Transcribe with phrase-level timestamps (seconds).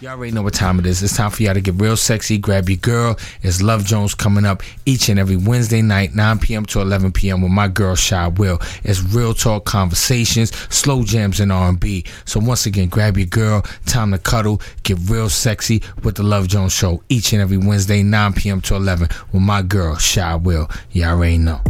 [0.00, 1.02] You already know what time it is.
[1.02, 2.38] It's time for y'all to get real sexy.
[2.38, 3.18] Grab your girl.
[3.42, 6.64] It's Love Jones coming up each and every Wednesday night, 9 p.m.
[6.66, 7.42] to 11 p.m.
[7.42, 8.60] with my girl Shy Will.
[8.84, 12.04] It's real talk conversations, slow jams, and R&B.
[12.26, 13.62] So once again, grab your girl.
[13.86, 14.62] Time to cuddle.
[14.84, 18.60] Get real sexy with the Love Jones show each and every Wednesday, 9 p.m.
[18.62, 20.70] to 11 with my girl Shy Will.
[20.92, 21.60] Y'all already know.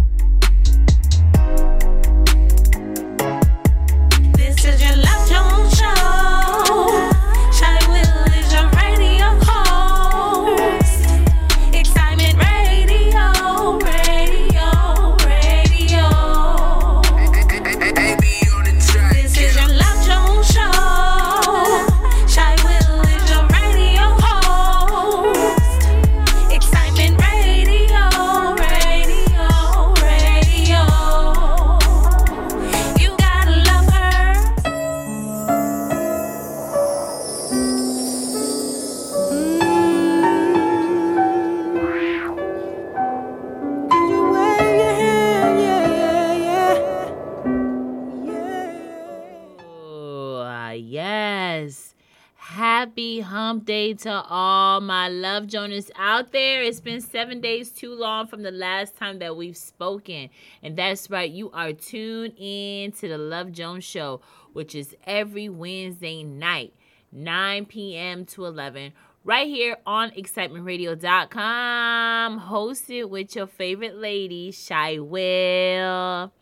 [52.98, 56.64] Happy hump day to all my love Jonas out there.
[56.64, 60.30] It's been seven days too long from the last time that we've spoken.
[60.64, 64.20] And that's right, you are tuned in to the Love Jones Show,
[64.52, 66.74] which is every Wednesday night,
[67.12, 68.24] 9 p.m.
[68.24, 76.32] to 11, right here on excitementradio.com, hosted with your favorite lady, Shy Will.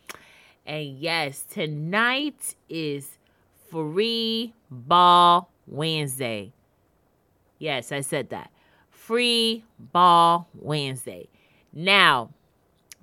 [0.65, 3.19] And yes, tonight is
[3.71, 6.53] Free Ball Wednesday.
[7.59, 8.51] Yes, I said that.
[8.91, 11.29] Free Ball Wednesday.
[11.73, 12.31] Now,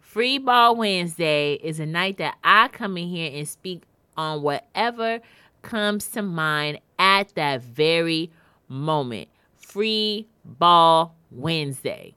[0.02, 3.84] Free Ball Wednesday is a night that I come in here and speak
[4.16, 5.20] on whatever
[5.62, 8.32] comes to mind at that very
[8.68, 9.30] moment.
[9.56, 12.16] Free Ball Wednesday.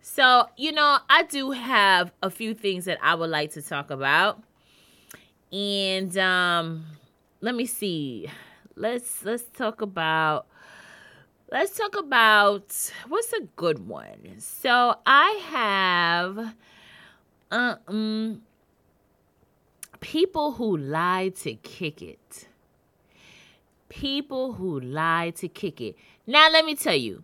[0.00, 3.90] So, you know, I do have a few things that I would like to talk
[3.90, 4.42] about.
[5.52, 6.84] And um
[7.40, 8.28] let me see.
[8.80, 10.46] Let's let's talk about
[11.52, 12.64] let's talk about
[13.08, 14.36] what's a good one.
[14.38, 16.54] So, I have
[17.50, 18.40] um
[20.00, 22.48] people who lie to kick it.
[23.90, 25.96] People who lie to kick it.
[26.26, 27.22] Now, let me tell you,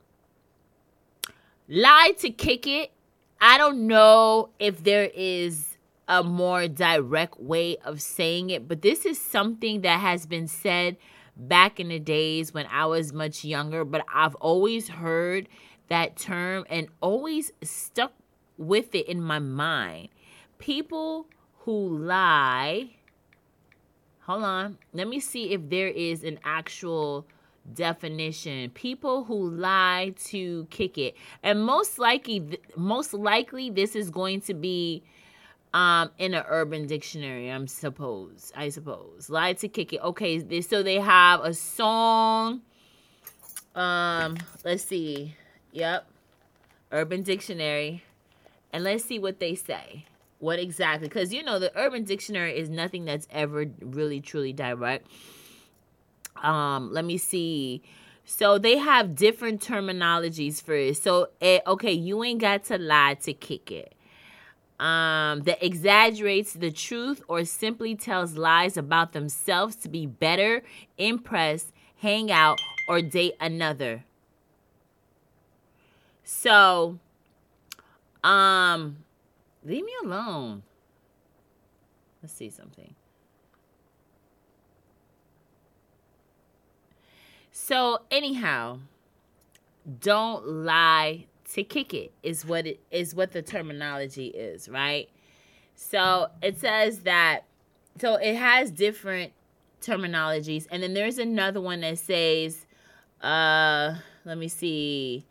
[1.71, 2.93] lie to kick it.
[3.41, 9.07] I don't know if there is a more direct way of saying it, but this
[9.07, 10.99] is something that has been said
[11.37, 15.49] back in the days when I was much younger, but I've always heard
[15.89, 18.13] that term and always stuck
[18.59, 20.09] with it in my mind.
[20.59, 21.27] People
[21.61, 22.91] who lie.
[24.21, 24.79] Hold on.
[24.93, 27.27] Let me see if there is an actual
[27.75, 34.41] definition people who lie to kick it and most likely most likely this is going
[34.41, 35.03] to be
[35.77, 39.29] um in an urban dictionary i'm suppose i suppose.
[39.29, 42.63] Lie to kick it okay they, so they have a song
[43.75, 45.37] um let's see.
[45.73, 46.09] Yep.
[46.91, 48.03] Urban dictionary.
[48.73, 50.07] And let's see what they say.
[50.39, 55.07] What exactly because you know the urban dictionary is nothing that's ever really truly direct.
[56.43, 57.83] Um let me see.
[58.25, 60.97] So they have different terminologies for it.
[60.97, 63.96] So eh, okay you ain't got to lie to kick it
[64.79, 70.63] um that exaggerates the truth or simply tells lies about themselves to be better
[70.99, 74.05] impress hang out or date another.
[76.25, 76.99] So
[78.23, 78.99] um
[79.65, 80.63] leave me alone.
[82.23, 82.95] Let's see something.
[87.53, 88.81] So anyhow,
[90.01, 95.09] don't lie to kick it is what it is what the terminology is, right?
[95.75, 97.43] So it says that
[98.01, 99.33] so it has different
[99.81, 102.67] terminologies and then there's another one that says
[103.23, 103.95] uh
[104.25, 105.27] let me see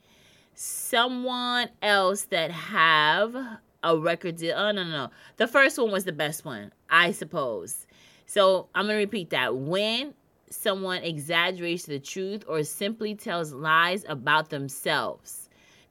[0.54, 3.36] someone else that have
[3.84, 4.56] a record deal.
[4.58, 5.10] Oh no, no, no.
[5.38, 7.86] The first one was the best one, I suppose.
[8.26, 9.56] So I'm gonna repeat that.
[9.56, 10.14] When
[10.50, 15.45] someone exaggerates the truth or simply tells lies about themselves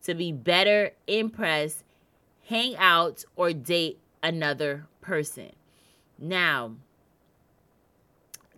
[0.05, 1.85] to be better, impress,
[2.49, 5.53] hang out, or date another person.
[6.19, 6.77] Now,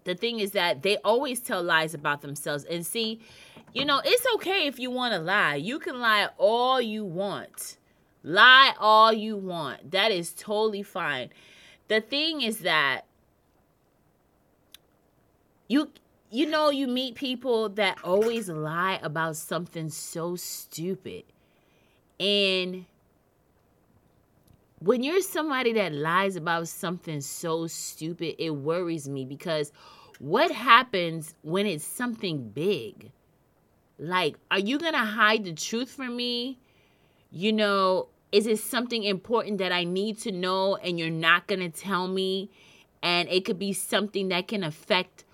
[0.05, 2.65] the thing is that they always tell lies about themselves.
[2.65, 3.21] And see,
[3.75, 5.57] you know, it's okay if you want to lie.
[5.57, 7.77] You can lie all you want.
[8.23, 9.91] Lie all you want.
[9.91, 11.31] That is totally fine.
[11.89, 13.03] The thing is that
[15.69, 15.91] you
[16.31, 21.23] you know, you meet people that always lie about something so stupid.
[22.19, 22.87] And
[24.81, 29.73] when you're somebody that lies about something so stupid, it worries me because
[30.19, 33.11] what happens when it's something big?
[33.99, 36.59] Like, are you going to hide the truth from me?
[37.31, 41.61] You know, is it something important that I need to know and you're not going
[41.61, 42.51] to tell me?
[43.03, 45.25] And it could be something that can affect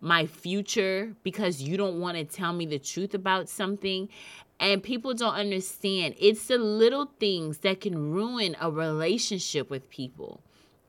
[0.00, 4.08] my future because you don't want to tell me the truth about something.
[4.60, 6.14] And people don't understand.
[6.18, 10.42] It's the little things that can ruin a relationship with people.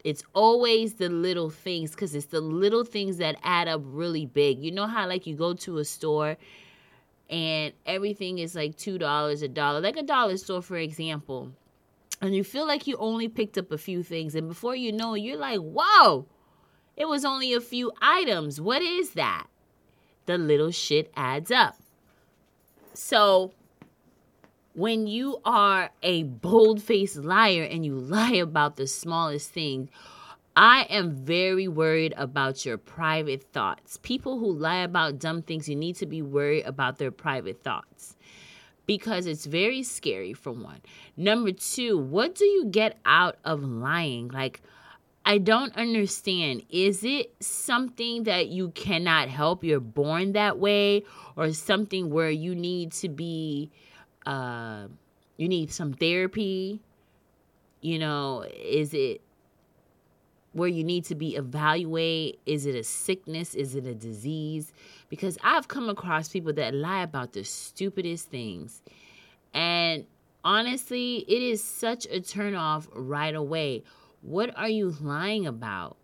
[0.04, 4.60] It's always the little things because it's the little things that add up really big.
[4.60, 6.36] You know how, like, you go to a store
[7.30, 11.54] and everything is like $2, a dollar, like a dollar store, for example.
[12.20, 14.36] And you feel like you only picked up a few things.
[14.36, 16.28] And before you know it, you're like, whoa,
[16.98, 18.60] it was only a few items.
[18.60, 19.48] What is that?
[20.26, 21.78] The little shit adds up.
[22.94, 23.54] So
[24.74, 29.90] when you are a bold faced liar and you lie about the smallest thing,
[30.56, 34.00] I am very worried about your private thoughts.
[34.04, 38.16] People who lie about dumb things, you need to be worried about their private thoughts
[38.86, 40.82] because it's very scary, for one.
[41.16, 44.28] Number two, what do you get out of lying?
[44.28, 44.62] Like,
[45.24, 46.64] I don't understand.
[46.70, 49.64] Is it something that you cannot help?
[49.64, 51.04] You're born that way,
[51.38, 53.72] or something where you need to be,
[54.26, 54.88] uh,
[55.38, 56.82] you need some therapy?
[57.82, 59.22] You know, is it
[60.54, 62.40] where you need to be evaluated?
[62.46, 63.56] Is it a sickness?
[63.56, 64.74] Is it a disease?
[65.10, 68.82] Because I've come across people that lie about the stupidest things.
[69.54, 70.06] And
[70.44, 73.84] honestly, it is such a turnoff right away.
[74.22, 75.98] What are you lying about?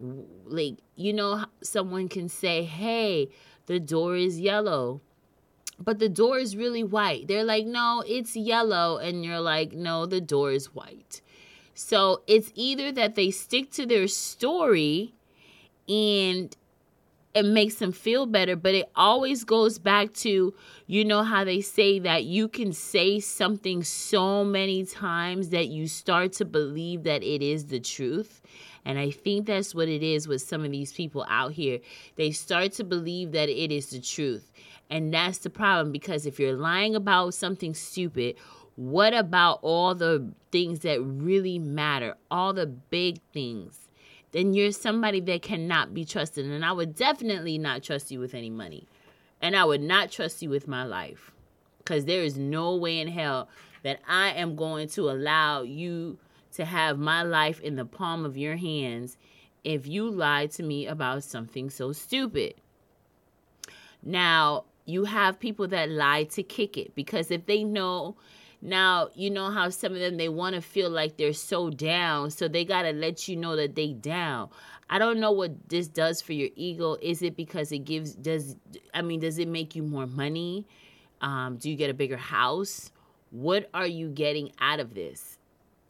[0.00, 3.28] Like, you know, someone can say, hey,
[3.66, 5.00] the door is yellow,
[5.80, 7.26] but the door is really white.
[7.26, 8.98] They're like, no, it's yellow.
[8.98, 11.22] And you're like, no, the door is white.
[11.74, 15.14] So it's either that they stick to their story
[15.88, 16.54] and
[17.32, 20.52] it makes them feel better, but it always goes back to
[20.86, 25.86] you know how they say that you can say something so many times that you
[25.86, 28.42] start to believe that it is the truth.
[28.84, 31.78] And I think that's what it is with some of these people out here.
[32.16, 34.50] They start to believe that it is the truth.
[34.90, 38.36] And that's the problem because if you're lying about something stupid,
[38.74, 43.88] what about all the things that really matter, all the big things?
[44.32, 46.46] Then you're somebody that cannot be trusted.
[46.46, 48.86] And I would definitely not trust you with any money.
[49.40, 51.32] And I would not trust you with my life.
[51.78, 53.48] Because there is no way in hell
[53.82, 56.18] that I am going to allow you
[56.52, 59.16] to have my life in the palm of your hands
[59.64, 62.54] if you lie to me about something so stupid.
[64.02, 68.16] Now, you have people that lie to kick it because if they know
[68.62, 72.30] now you know how some of them they want to feel like they're so down
[72.30, 74.48] so they got to let you know that they down.
[74.92, 76.96] I don't know what this does for your ego.
[77.00, 78.56] Is it because it gives does
[78.92, 80.66] i mean does it make you more money?
[81.20, 82.92] Um, do you get a bigger house?
[83.30, 85.38] What are you getting out of this?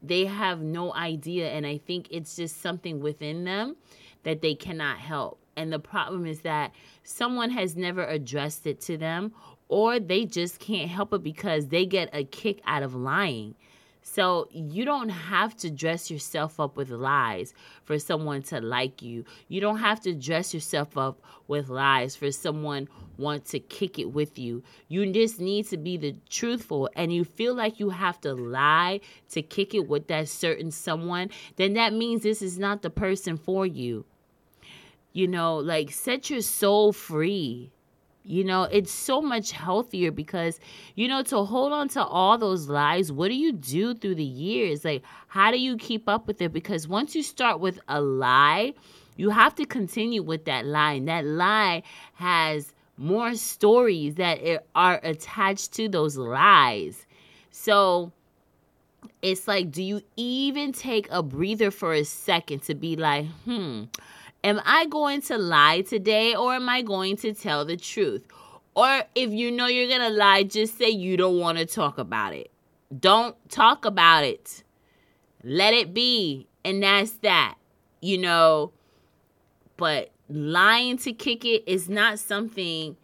[0.03, 3.77] They have no idea and i think it's just something within them
[4.23, 5.41] that they cannot help.
[5.57, 6.73] And the problem is that
[7.03, 9.33] someone has never addressed it to them
[9.69, 13.55] or they just can't help it because they get a kick out of lying.
[14.03, 17.55] So you don't have to dress yourself up with lies
[17.85, 19.25] for someone to like you.
[19.49, 22.89] You don't have to dress yourself up with lies for someone
[23.19, 24.63] want to kick it with you.
[24.89, 29.01] You just need to be the truthful and you feel like you have to lie
[29.31, 33.37] to kick it with that certain someone, then that means this is not the person
[33.37, 34.05] for you.
[35.13, 37.73] You know, like set your soul free.
[38.23, 40.61] You know, it's so much healthier because,
[40.95, 44.23] you know, to hold on to all those lies, what do you do through the
[44.23, 44.85] years?
[44.85, 46.53] Like, how do you keep up with it?
[46.53, 48.75] Because once you start with a lie,
[49.17, 50.93] you have to continue with that lie.
[50.93, 51.83] And that lie
[52.15, 57.07] has more stories that are attached to those lies.
[57.51, 58.13] So,
[59.23, 63.85] it's like, do you even take a breather for a second to be like, hmm,
[64.43, 68.27] Am I going to lie today or am I going to tell the truth?
[68.75, 71.99] Or if you know you're going to lie, just say you don't want to talk
[71.99, 72.51] about it.
[72.99, 74.65] Don't talk about it.
[75.45, 76.47] Let it be.
[76.65, 77.57] And that's that,
[78.01, 78.73] you know.
[79.77, 82.97] But lying to kick it is not something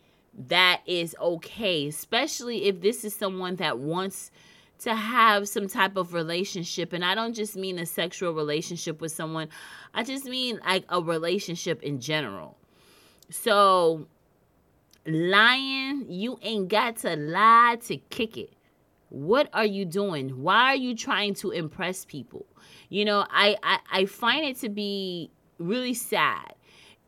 [0.48, 4.30] that is okay, especially if this is someone that wants
[4.80, 6.92] to have some type of relationship.
[6.92, 9.48] And I don't just mean a sexual relationship with someone,
[9.94, 12.56] I just mean like a relationship in general.
[13.30, 14.06] So,
[15.06, 18.52] lying, you ain't got to lie to kick it.
[19.08, 20.42] What are you doing?
[20.42, 22.44] Why are you trying to impress people?
[22.88, 26.54] You know, I, I, I find it to be really sad.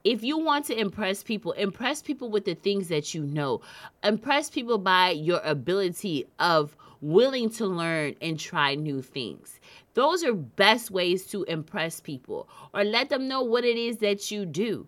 [0.05, 3.61] If you want to impress people, impress people with the things that you know.
[4.03, 9.61] Impress people by your ability of willing to learn and try new things.
[9.95, 14.31] Those are best ways to impress people or let them know what it is that
[14.31, 14.87] you do,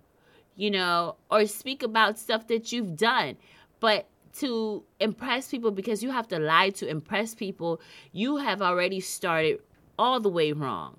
[0.57, 3.37] you know, or speak about stuff that you've done.
[3.81, 4.07] But
[4.39, 7.81] to impress people because you have to lie to impress people,
[8.13, 9.61] you have already started
[9.99, 10.97] all the way wrong.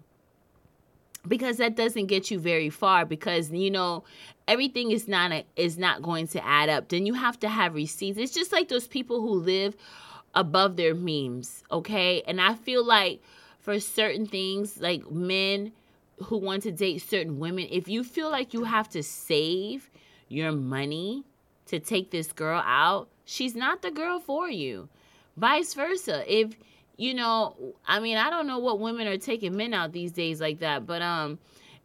[1.27, 4.03] Because that doesn't get you very far because you know
[4.47, 6.89] everything is not a, is not going to add up.
[6.89, 8.17] Then you have to have receipts.
[8.17, 9.75] It's just like those people who live
[10.33, 12.21] above their memes, okay?
[12.27, 13.21] And I feel like
[13.59, 15.71] for certain things, like men
[16.25, 19.89] who want to date certain women, if you feel like you have to save
[20.27, 21.23] your money
[21.65, 24.89] to take this girl out, she's not the girl for you.
[25.37, 26.23] Vice versa.
[26.27, 26.55] If
[26.97, 27.55] you know,
[27.87, 30.85] I mean, I don't know what women are taking men out these days like that,
[30.85, 31.39] but um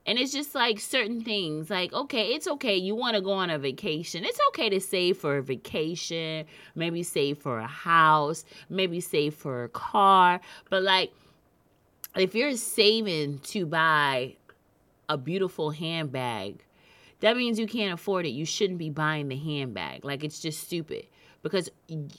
[0.07, 3.51] and it's just like certain things like okay it's okay you want to go on
[3.51, 4.25] a vacation.
[4.25, 9.65] It's okay to save for a vacation maybe save for a house maybe save for
[9.65, 11.13] a car but like
[12.17, 14.37] if you're saving to buy
[15.09, 16.63] a beautiful handbag
[17.21, 18.31] that means you can't afford it.
[18.31, 20.05] You shouldn't be buying the handbag.
[20.05, 21.07] Like it's just stupid
[21.47, 21.71] because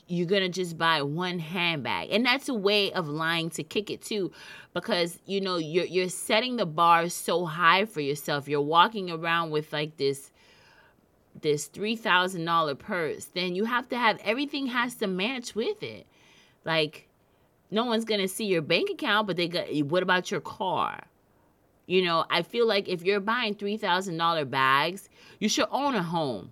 [0.07, 2.09] you're gonna just buy one handbag.
[2.11, 4.31] And that's a way of lying to kick it too
[4.73, 8.47] because you know you're you're setting the bar so high for yourself.
[8.47, 10.31] You're walking around with like this
[11.41, 13.25] this $3000 purse.
[13.25, 16.07] Then you have to have everything has to match with it.
[16.63, 17.09] Like
[17.69, 21.03] no one's gonna see your bank account but they got what about your car?
[21.85, 26.51] You know i feel like if you're buying $3000 bags you should own a home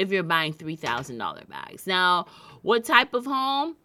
[0.00, 1.86] if you're buying $3,000 bags.
[1.86, 2.26] Now,
[2.62, 3.76] what type of home?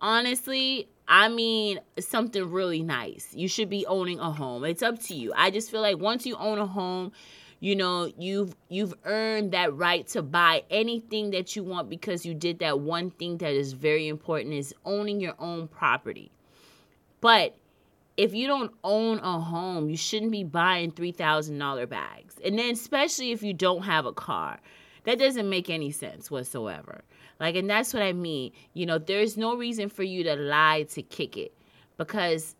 [0.00, 3.28] Honestly, I mean something really nice.
[3.32, 4.64] You should be owning a home.
[4.64, 5.32] It's up to you.
[5.36, 7.12] I just feel like once you own a home,
[7.60, 12.34] you know, you've you've earned that right to buy anything that you want because you
[12.34, 16.30] did that one thing that is very important is owning your own property.
[17.20, 17.56] But
[18.16, 22.34] if you don't own a home, you shouldn't be buying $3,000 bags.
[22.44, 24.58] And then especially if you don't have a car.
[25.04, 27.02] That doesn't make any sense whatsoever.
[27.38, 28.52] Like, and that's what I mean.
[28.72, 31.52] You know, there's no reason for you to lie to kick it
[31.96, 32.56] because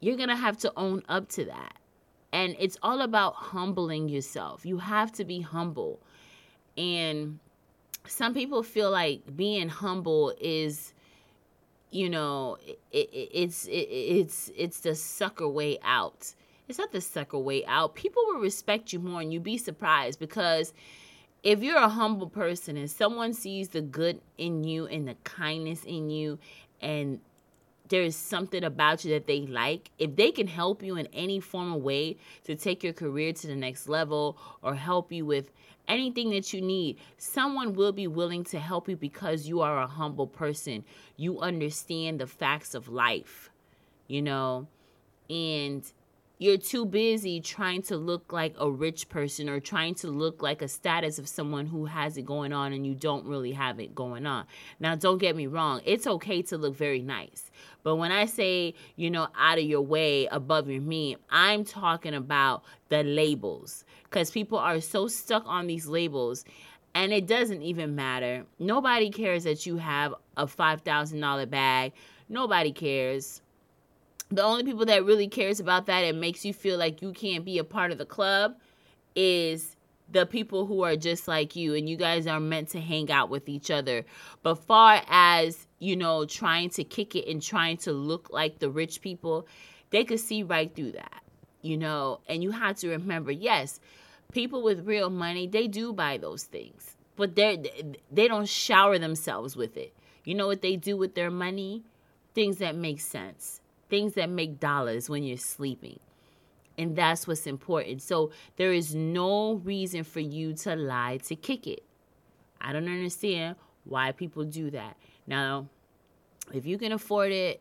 [0.00, 1.76] you're going to have to own up to that.
[2.32, 4.64] And it's all about humbling yourself.
[4.64, 6.00] You have to be humble.
[6.76, 7.38] And
[8.06, 10.92] some people feel like being humble is
[11.90, 16.34] you know it, it, it's it, it's it's the sucker way out
[16.66, 20.18] it's not the sucker way out people will respect you more and you'd be surprised
[20.18, 20.72] because
[21.42, 25.84] if you're a humble person and someone sees the good in you and the kindness
[25.84, 26.38] in you
[26.80, 27.20] and
[27.88, 31.72] there's something about you that they like, if they can help you in any form
[31.72, 35.50] of way to take your career to the next level or help you with
[35.88, 39.86] anything that you need, someone will be willing to help you because you are a
[39.86, 40.84] humble person.
[41.16, 43.50] You understand the facts of life,
[44.06, 44.68] you know,
[45.28, 45.84] and
[46.42, 50.60] you're too busy trying to look like a rich person or trying to look like
[50.60, 53.94] a status of someone who has it going on and you don't really have it
[53.94, 54.44] going on.
[54.80, 57.52] Now, don't get me wrong, it's okay to look very nice.
[57.84, 62.12] But when I say, you know, out of your way, above your mean, I'm talking
[62.14, 66.44] about the labels because people are so stuck on these labels
[66.92, 68.46] and it doesn't even matter.
[68.58, 71.92] Nobody cares that you have a $5,000 bag.
[72.28, 73.42] Nobody cares
[74.32, 77.44] the only people that really cares about that and makes you feel like you can't
[77.44, 78.56] be a part of the club
[79.14, 79.76] is
[80.10, 83.30] the people who are just like you and you guys are meant to hang out
[83.30, 84.04] with each other.
[84.42, 88.70] But far as you know trying to kick it and trying to look like the
[88.70, 89.46] rich people
[89.90, 91.22] they could see right through that
[91.62, 92.20] you know?
[92.28, 93.80] And you have to remember yes
[94.32, 97.62] people with real money they do buy those things but they
[98.10, 99.94] they don't shower themselves with it.
[100.24, 101.82] You know what they do with their money?
[102.34, 103.60] Things that make sense
[103.92, 106.00] things that make dollars when you're sleeping.
[106.78, 108.00] And that's what's important.
[108.00, 111.82] So there is no reason for you to lie to kick it.
[112.58, 114.96] I don't understand why people do that.
[115.26, 115.68] Now,
[116.54, 117.60] if you can afford it,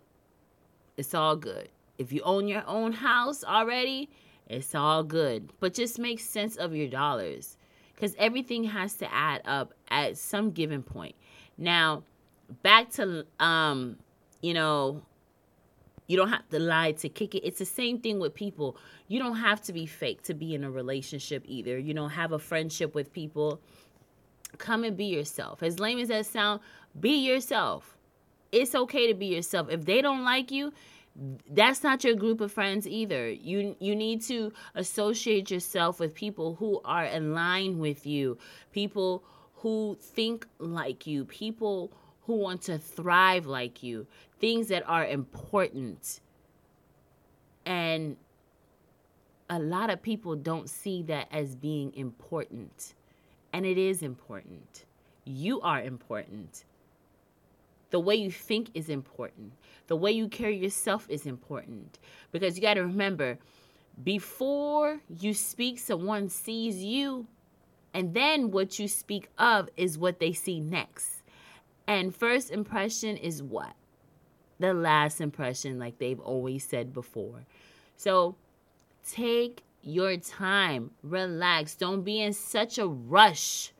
[0.95, 1.67] it's all good.
[1.97, 4.09] If you own your own house already,
[4.47, 5.51] it's all good.
[5.59, 7.57] But just make sense of your dollars
[7.93, 11.15] because everything has to add up at some given point.
[11.57, 12.03] Now,
[12.63, 13.97] back to um,
[14.41, 15.03] you know,
[16.07, 17.45] You don't have to lie to kick it.
[17.45, 18.77] It's the same thing with people.
[19.07, 21.77] You don't have to be fake to be in a relationship either.
[21.77, 23.61] You don't have a friendship with people.
[24.57, 25.63] Come and be yourself.
[25.63, 26.59] As lame as that sound,
[26.99, 27.97] be yourself.
[28.51, 29.69] It's okay to be yourself.
[29.69, 30.73] If they don't like you,
[31.49, 33.29] that's not your group of friends either.
[33.29, 38.37] You you need to associate yourself with people who are in line with you,
[38.71, 39.23] people
[39.55, 41.91] who think like you, people
[42.31, 44.07] who want to thrive like you,
[44.39, 46.21] things that are important.
[47.65, 48.15] And
[49.49, 52.93] a lot of people don't see that as being important.
[53.51, 54.85] And it is important.
[55.25, 56.63] You are important.
[57.89, 59.51] The way you think is important.
[59.87, 61.99] The way you carry yourself is important.
[62.31, 63.39] Because you got to remember,
[64.05, 67.27] before you speak, someone sees you,
[67.93, 71.20] and then what you speak of is what they see next.
[71.91, 73.73] And first impression is what?
[74.59, 77.43] The last impression, like they've always said before.
[77.97, 78.37] So
[79.05, 81.75] take your time, relax.
[81.75, 83.73] Don't be in such a rush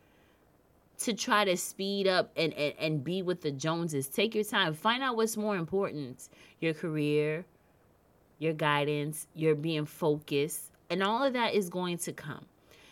[1.00, 4.10] to try to speed up and, and, and be with the Joneses.
[4.10, 4.74] Take your time.
[4.74, 6.27] Find out what's more important
[6.60, 7.46] your career,
[8.39, 12.46] your guidance, your being focused, and all of that is going to come.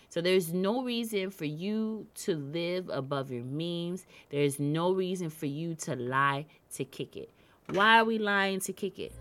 [0.10, 4.06] So there's no reason for you to live above your means.
[4.30, 7.30] There's no reason for you to lie to kick it.
[7.70, 9.14] Why are we lying to kick it?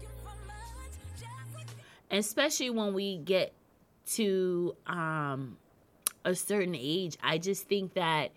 [2.11, 3.53] Especially when we get
[4.13, 5.59] to um,
[6.25, 8.31] a certain age, I just think that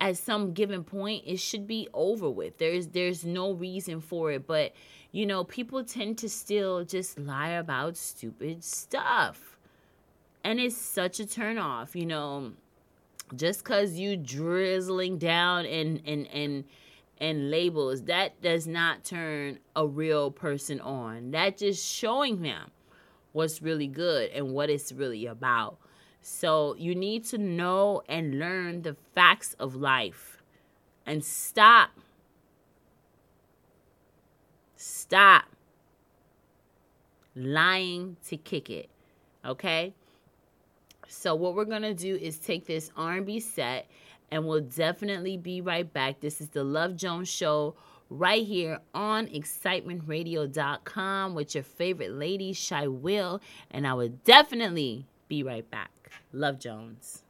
[0.00, 2.58] at some given point it should be over with.
[2.58, 4.72] There's there's no reason for it, but
[5.12, 9.53] you know, people tend to still just lie about stupid stuff.
[10.44, 12.52] And it's such a turn off, you know,
[13.34, 16.64] just cuz you drizzling down and and and
[17.18, 21.30] and labels that does not turn a real person on.
[21.30, 22.70] That just showing them
[23.32, 25.78] what's really good and what it's really about.
[26.20, 30.42] So you need to know and learn the facts of life
[31.06, 31.90] and stop.
[34.76, 35.44] Stop
[37.34, 38.88] lying to kick it.
[39.44, 39.92] Okay?
[41.14, 43.88] So what we're going to do is take this R&B set
[44.30, 46.20] and we'll definitely be right back.
[46.20, 47.74] This is the Love Jones show
[48.10, 55.42] right here on excitementradio.com with your favorite lady, Shy Will, and I will definitely be
[55.42, 55.90] right back.
[56.32, 57.22] Love Jones.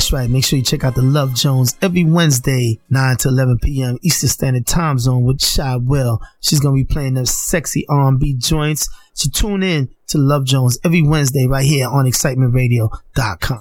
[0.00, 0.30] That's right.
[0.30, 3.98] Make sure you check out the Love Jones every Wednesday, 9 to 11 p.m.
[4.00, 6.22] Eastern Standard Time Zone with Shy Will.
[6.40, 8.88] She's going to be playing them sexy R&B joints.
[9.12, 13.60] So tune in to Love Jones every Wednesday right here on excitementradio.com.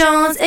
[0.00, 0.38] Jones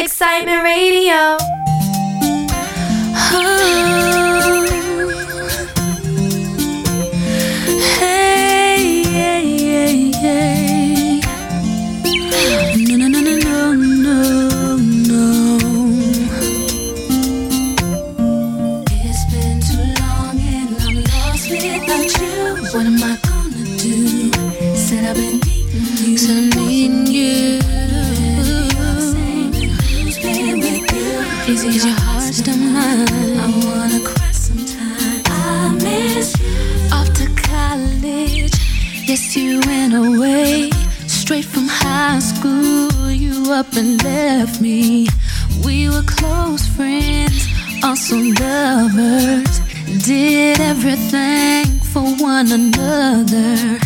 [52.45, 53.79] find another.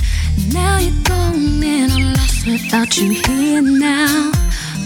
[0.53, 4.31] Now you're gone and I'm lost without you here now.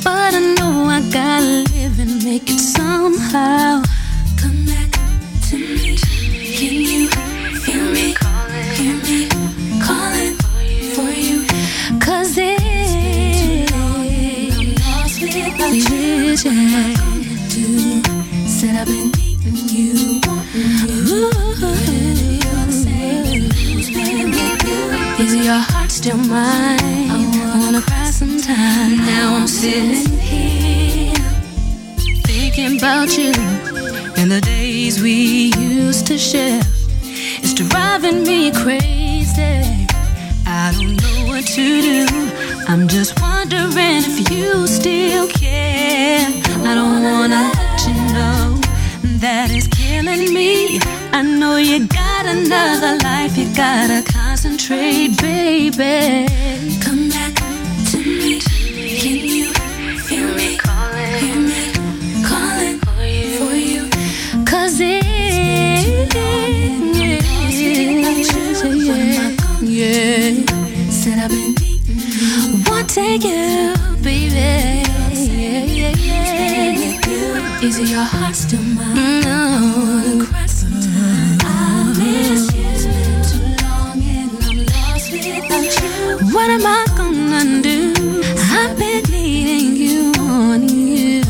[0.04, 3.84] But I know I gotta live and make it somehow.
[4.38, 4.92] Come back
[5.50, 5.98] to me.
[6.58, 7.10] Can you
[7.66, 8.16] hear me?
[8.78, 9.30] Hear me
[9.86, 10.36] calling
[10.96, 11.46] for you.
[12.00, 16.36] Cause it, I'm lost without you.
[16.46, 18.48] I'm I gonna do?
[18.48, 21.28] Said I've been needing you, wanting you.
[21.28, 22.31] Ooh.
[25.52, 26.80] Your heart's still mine?
[27.52, 28.92] I wanna cry sometime.
[29.12, 31.14] Now I'm sitting here
[32.30, 33.34] thinking about you
[34.20, 36.62] and the days we used to share.
[37.44, 39.58] It's driving me crazy.
[40.60, 42.06] I don't know what to do.
[42.72, 46.28] I'm just wondering if you still care.
[46.70, 48.44] I don't wanna let you know
[49.24, 50.80] that it's killing me.
[51.12, 54.11] I know you got another life, you gotta
[54.42, 56.28] concentrate, baby.
[56.82, 57.36] Come back
[57.92, 58.40] to me.
[58.40, 60.58] Can you feel me?
[61.20, 62.80] Hear me calling
[63.38, 63.88] for you.
[64.44, 65.04] Cause it
[68.74, 70.90] yeah, yeah.
[70.90, 74.34] Said I've been needing Want to take you, baby.
[75.14, 77.62] Yeah, yeah, yeah.
[77.62, 79.22] Is it your heart still mine?
[79.22, 80.31] No.
[86.52, 87.94] Am I gonna do?
[88.52, 91.22] I've been needing you, wanting you.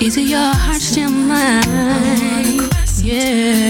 [0.00, 2.70] Is your heart still mine?
[3.02, 3.63] Yeah.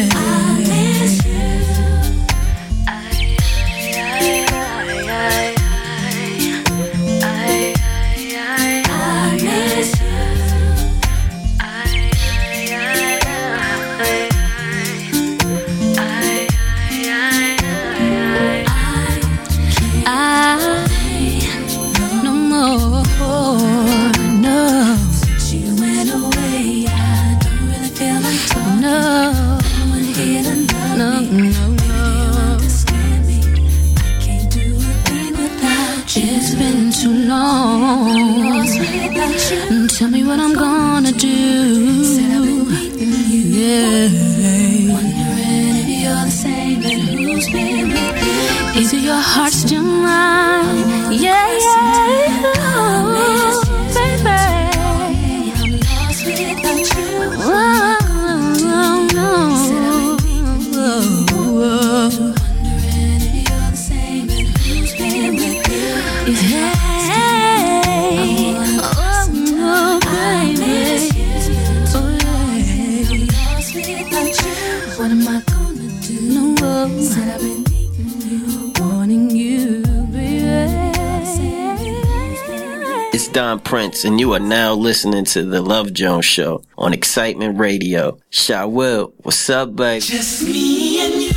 [83.15, 87.61] It's Don Prince, and you are now listening to The Love Jones Show on Excitement
[87.61, 88.19] Radio.
[88.31, 90.01] Shy Will, what's up, baby?
[90.01, 91.31] Just me and you,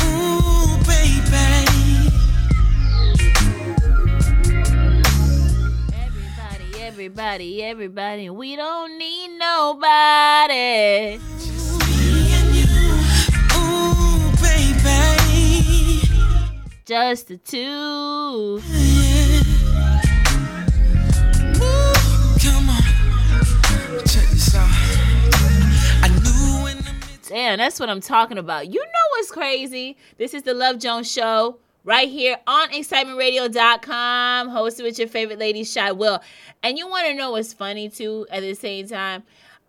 [0.00, 2.08] ooh, baby.
[5.92, 8.30] Everybody, everybody, everybody.
[8.30, 11.18] We don't need nobody.
[11.38, 12.64] Just me and you,
[13.54, 16.08] ooh, baby.
[16.86, 18.62] Just the two.
[27.26, 28.72] Damn, that's what I'm talking about.
[28.72, 29.96] You know what's crazy?
[30.16, 35.64] This is the Love Jones Show right here on excitementradio.com, hosted with your favorite lady,
[35.64, 36.22] Shy Will.
[36.62, 39.24] And you want to know what's funny too at the same time?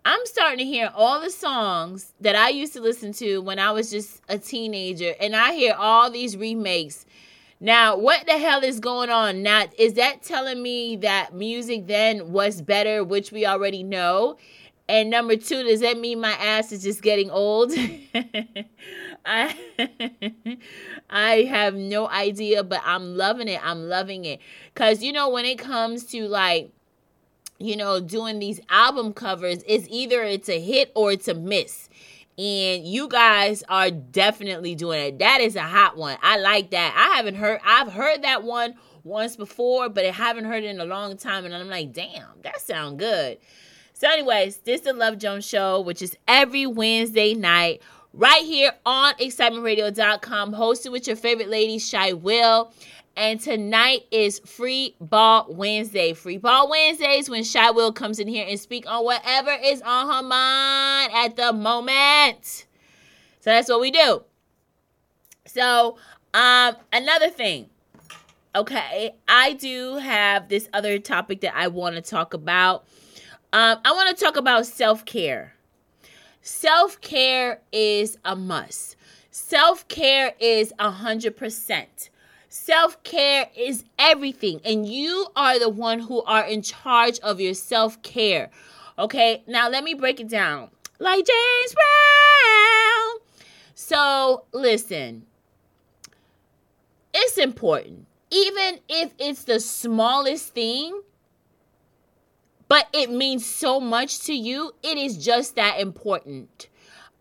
[0.06, 3.72] I'm starting to hear all the songs that I used to listen to when I
[3.72, 7.08] was just a teenager, and I hear all these remakes.
[7.60, 9.41] Now, what the hell is going on?
[9.41, 14.38] Now, is that telling me that music then was better, which we already know?
[14.89, 17.73] And number two, does that mean my ass is just getting old?
[19.26, 19.56] I
[21.10, 23.60] I have no idea, but I'm loving it.
[23.65, 24.39] I'm loving it.
[24.76, 26.71] Cause you know, when it comes to like,
[27.60, 31.89] you know, doing these album covers, it's either it's a hit or it's a miss.
[32.38, 35.19] And you guys are definitely doing it.
[35.19, 36.17] That is a hot one.
[36.21, 36.93] I like that.
[36.95, 40.80] I haven't heard I've heard that one once before, but I haven't heard it in
[40.80, 41.43] a long time.
[41.45, 43.39] And I'm like, damn, that sound good.
[44.00, 47.82] So, anyways, this is the Love Jones Show, which is every Wednesday night
[48.14, 52.72] right here on excitementradio.com, hosted with your favorite lady, Shy Will.
[53.16, 56.14] And tonight is Free Ball Wednesday.
[56.14, 60.08] Free Ball Wednesdays when Shy Will comes in here and speak on whatever is on
[60.14, 62.68] her mind at the moment.
[63.40, 64.22] So that's what we do.
[65.48, 65.98] So,
[66.36, 67.72] um, another thing.
[68.56, 72.86] Okay, I do have this other topic that I want to talk about.
[73.58, 75.56] Um, I want to talk about self care.
[76.43, 78.96] Self care is a must.
[79.32, 82.12] Self care is a hundred percent.
[82.50, 87.56] Self care is everything, and you are the one who are in charge of your
[87.56, 88.52] self care.
[89.00, 93.15] Okay, now let me break it down like James Brown.
[93.74, 95.26] So, listen,
[97.12, 101.02] it's important, even if it's the smallest thing,
[102.67, 106.67] but it means so much to you, it is just that important.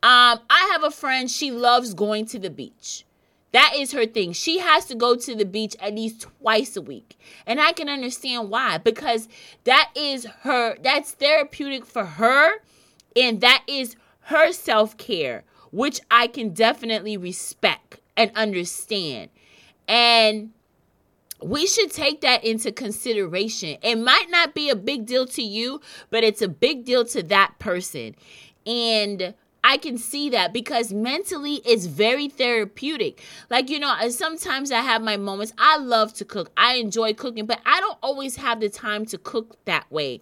[0.02, 3.04] Um, I have a friend, she loves going to the beach.
[3.52, 4.32] That is her thing.
[4.32, 7.18] She has to go to the beach at least twice a week.
[7.46, 9.28] And I can understand why because
[9.64, 12.60] that is her that's therapeutic for her
[13.16, 19.30] and that is her self-care, which I can definitely respect and understand.
[19.88, 20.50] And
[21.42, 23.78] we should take that into consideration.
[23.82, 27.22] It might not be a big deal to you, but it's a big deal to
[27.24, 28.14] that person.
[28.66, 33.20] And I can see that because mentally it's very therapeutic.
[33.50, 35.52] Like, you know, sometimes I have my moments.
[35.58, 39.18] I love to cook, I enjoy cooking, but I don't always have the time to
[39.18, 40.20] cook that way.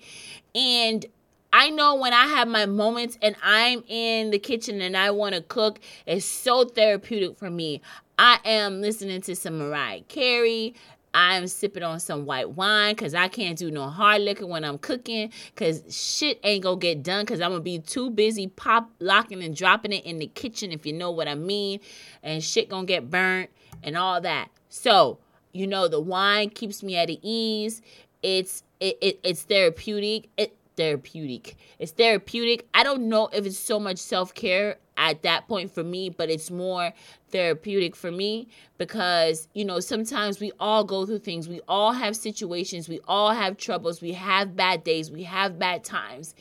[0.55, 1.05] And
[1.53, 5.35] I know when I have my moments and I'm in the kitchen and I want
[5.35, 7.81] to cook, it's so therapeutic for me.
[8.19, 10.75] I am listening to some Mariah Carey.
[11.15, 14.79] I'm sipping on some white wine because I can't do no hard liquor when I'm
[14.79, 19.43] cooking because shit ain't gonna get done because I'm gonna be too busy pop locking
[19.43, 21.79] and dropping it in the kitchen if you know what I mean
[22.25, 23.51] and shit gonna get burnt
[23.85, 24.49] and all that.
[24.69, 25.19] So,
[25.53, 27.81] you know, the wine keeps me at ease.
[28.23, 30.31] It's it, it it's therapeutic.
[30.37, 31.57] It therapeutic.
[31.79, 32.67] It's therapeutic.
[32.75, 36.31] I don't know if it's so much self care at that point for me, but
[36.31, 36.93] it's more
[37.31, 41.49] therapeutic for me because, you know, sometimes we all go through things.
[41.49, 42.89] We all have situations.
[42.89, 44.01] We all have troubles.
[44.01, 45.11] We have bad days.
[45.11, 46.35] We have bad times.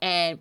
[0.00, 0.38] And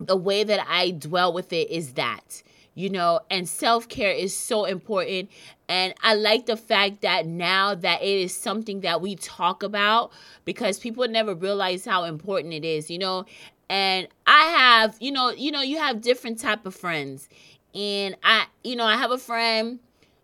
[0.00, 2.42] the way that I dwell with it is that
[2.76, 5.30] you know, and self care is so important.
[5.68, 10.12] And I like the fact that now that it is something that we talk about
[10.44, 13.24] because people never realize how important it is, you know.
[13.68, 17.28] And I have, you know, you know, you have different type of friends.
[17.74, 19.80] And I, you know, I have a friend,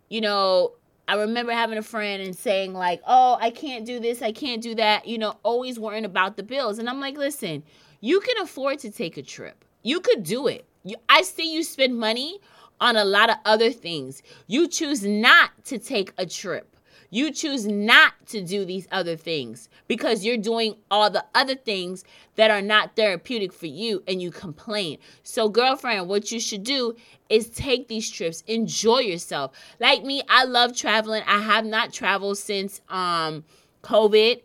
[0.09, 0.73] you know,
[1.09, 4.63] I remember having a friend and saying like, "Oh, I can't do this, I can't
[4.63, 6.79] do that," you know, always worrying about the bills.
[6.79, 7.65] And I'm like, "Listen,
[8.01, 9.65] you can afford to take a trip.
[9.83, 12.41] You could do it you, I see you spend money
[12.83, 14.23] on a lot of other things.
[14.49, 16.77] You choose not to take a trip.
[17.11, 22.05] You choose not to do these other things because you're doing all the other things
[22.37, 24.99] that are not therapeutic for you and you complain.
[25.23, 26.97] So, girlfriend, what you should do
[27.29, 29.53] is take these trips, enjoy yourself.
[29.79, 31.23] Like me, I love traveling.
[31.27, 33.45] I have not traveled since um
[33.83, 34.41] COVID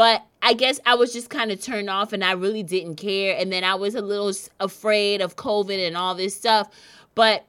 [0.00, 3.36] but I guess I was just kind of turned off and I really didn't care.
[3.36, 6.70] And then I was a little afraid of COVID and all this stuff.
[7.14, 7.44] But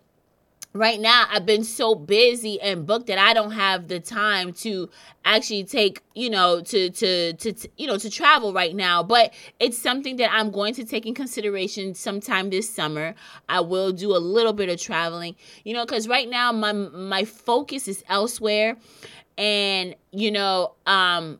[0.73, 4.89] right now I've been so busy and booked that I don't have the time to
[5.25, 9.03] actually take, you know, to, to to to, you know to travel right now.
[9.03, 13.15] But it's something that I'm going to take in consideration sometime this summer.
[13.49, 17.25] I will do a little bit of traveling, you know, because right now my my
[17.25, 18.77] focus is elsewhere,
[19.37, 21.39] and you know, um,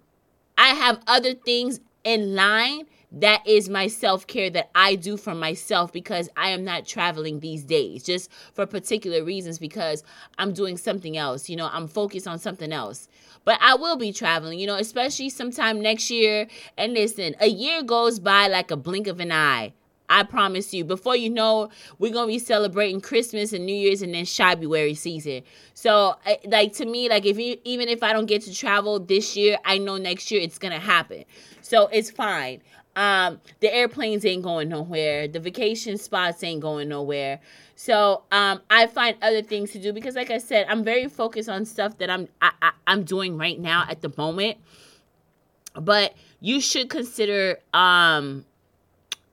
[0.57, 5.35] I have other things in line that is my self care that I do for
[5.35, 10.03] myself because I am not traveling these days, just for particular reasons because
[10.37, 11.49] I'm doing something else.
[11.49, 13.07] You know, I'm focused on something else.
[13.43, 16.47] But I will be traveling, you know, especially sometime next year.
[16.77, 19.73] And listen, a year goes by like a blink of an eye.
[20.11, 20.83] I promise you.
[20.83, 25.43] Before you know, we're gonna be celebrating Christmas and New Year's and then February season.
[25.73, 28.99] So, eh, like to me, like if you even if I don't get to travel
[28.99, 31.23] this year, I know next year it's gonna happen.
[31.61, 32.61] So it's fine.
[32.95, 35.27] Um, the airplanes ain't going nowhere.
[35.27, 37.39] The vacation spots ain't going nowhere.
[37.75, 41.49] So um, I find other things to do because, like I said, I'm very focused
[41.49, 44.57] on stuff that I'm I, I, I'm doing right now at the moment.
[45.73, 48.45] But you should consider um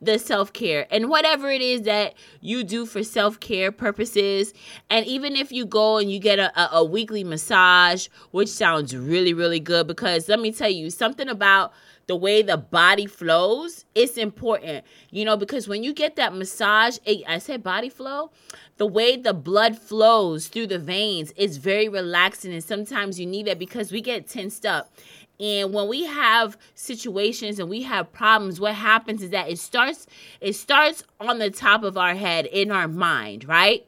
[0.01, 4.55] the self care and whatever it is that you do for self care purposes.
[4.91, 8.97] And even if you go and you get a, a, a, weekly massage, which sounds
[8.97, 11.73] really, really good, because let me tell you something about
[12.09, 16.97] the way the body flows, it's important, you know, because when you get that massage,
[17.05, 18.31] it, I said body flow,
[18.79, 22.53] the way the blood flows through the veins is very relaxing.
[22.53, 24.91] And sometimes you need that because we get tensed up.
[25.39, 30.07] And when we have situations and we have problems, what happens is that it starts
[30.41, 33.87] it starts on the top of our head in our mind, right?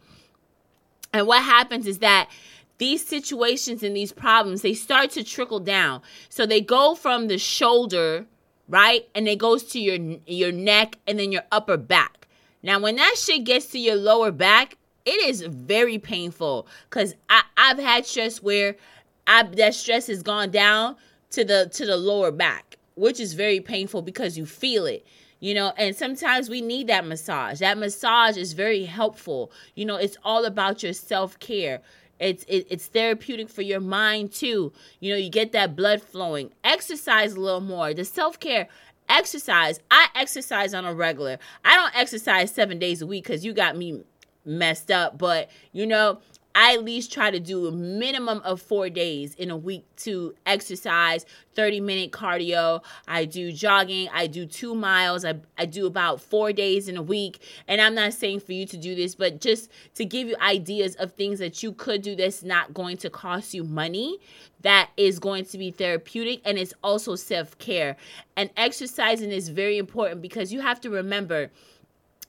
[1.13, 2.29] And what happens is that
[2.81, 6.01] these situations and these problems, they start to trickle down.
[6.31, 8.25] So they go from the shoulder,
[8.69, 9.07] right?
[9.15, 12.27] And it goes to your your neck and then your upper back.
[12.63, 17.15] Now, when that shit gets to your lower back, it is very painful because
[17.57, 18.77] I've had stress where
[19.27, 20.97] I that stress has gone down
[21.33, 25.07] to the to the lower back, which is very painful because you feel it.
[25.43, 27.61] You know, and sometimes we need that massage.
[27.61, 29.51] That massage is very helpful.
[29.75, 31.81] You know, it's all about your self-care.
[32.21, 34.73] It's it, it's therapeutic for your mind too.
[35.01, 36.53] You know, you get that blood flowing.
[36.63, 37.95] Exercise a little more.
[37.95, 38.69] The self-care
[39.09, 39.81] exercise.
[39.91, 41.39] I exercise on a regular.
[41.65, 44.03] I don't exercise 7 days a week cuz you got me
[44.45, 46.21] messed up, but you know,
[46.55, 50.35] I at least try to do a minimum of four days in a week to
[50.47, 51.25] exercise,
[51.55, 52.83] 30 minute cardio.
[53.07, 54.09] I do jogging.
[54.13, 55.25] I do two miles.
[55.25, 57.41] I, I do about four days in a week.
[57.69, 60.97] And I'm not saying for you to do this, but just to give you ideas
[60.97, 64.19] of things that you could do that's not going to cost you money,
[64.63, 67.97] that is going to be therapeutic, and it's also self care.
[68.37, 71.51] And exercising is very important because you have to remember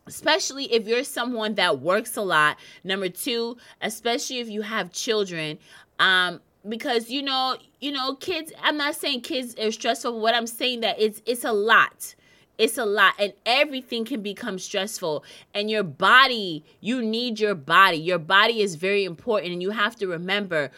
[0.07, 5.57] especially if you're someone that works a lot number two especially if you have children
[5.99, 10.47] um because you know you know kids i'm not saying kids are stressful what i'm
[10.47, 12.15] saying that it's it's a lot.
[12.57, 17.97] It's a lot and everything can become stressful and your body you need your body.
[17.97, 20.69] Your body is very important and you have to remember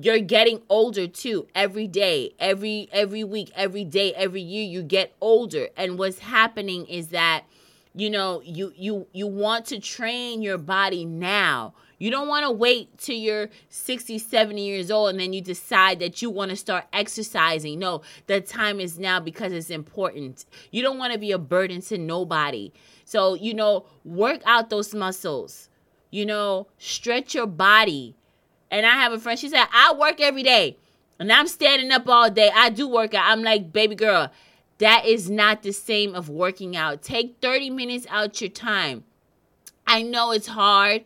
[0.00, 1.48] you're getting older too.
[1.56, 6.86] Every day every every week every day every year you get older and what's happening
[6.86, 7.44] is that
[7.98, 11.74] you know you you you want to train your body now.
[11.98, 15.98] You don't want to wait till you're 60 70 years old and then you decide
[15.98, 17.80] that you want to start exercising.
[17.80, 20.46] No the time is now because it's important.
[20.70, 22.72] You don't want to be a burden to nobody.
[23.04, 25.68] So you know work out those muscles.
[26.12, 28.14] You know stretch your body.
[28.70, 30.76] And i have a friend she said i work every day
[31.18, 32.50] and i'm standing up all day.
[32.54, 33.24] I do work out.
[33.26, 34.30] I'm like baby girl
[34.78, 37.02] that is not the same of working out.
[37.02, 39.04] Take 30 minutes out your time.
[39.86, 41.04] I know it's hard.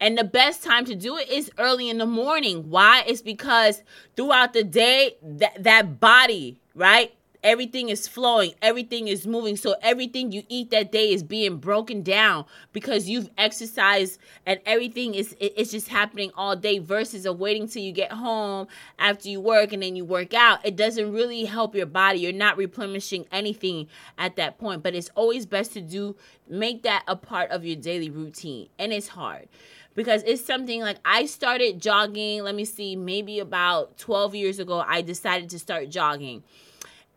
[0.00, 2.68] And the best time to do it is early in the morning.
[2.68, 3.04] Why?
[3.06, 3.82] It's because
[4.16, 7.14] throughout the day, that, that body, right?
[7.44, 9.56] Everything is flowing, everything is moving.
[9.56, 15.14] So everything you eat that day is being broken down because you've exercised and everything
[15.14, 18.66] is it's just happening all day versus of waiting till you get home
[18.98, 20.64] after you work and then you work out.
[20.64, 22.20] It doesn't really help your body.
[22.20, 24.82] You're not replenishing anything at that point.
[24.82, 26.16] But it's always best to do
[26.48, 28.70] make that a part of your daily routine.
[28.78, 29.48] And it's hard
[29.94, 34.82] because it's something like I started jogging, let me see, maybe about 12 years ago
[34.86, 36.42] I decided to start jogging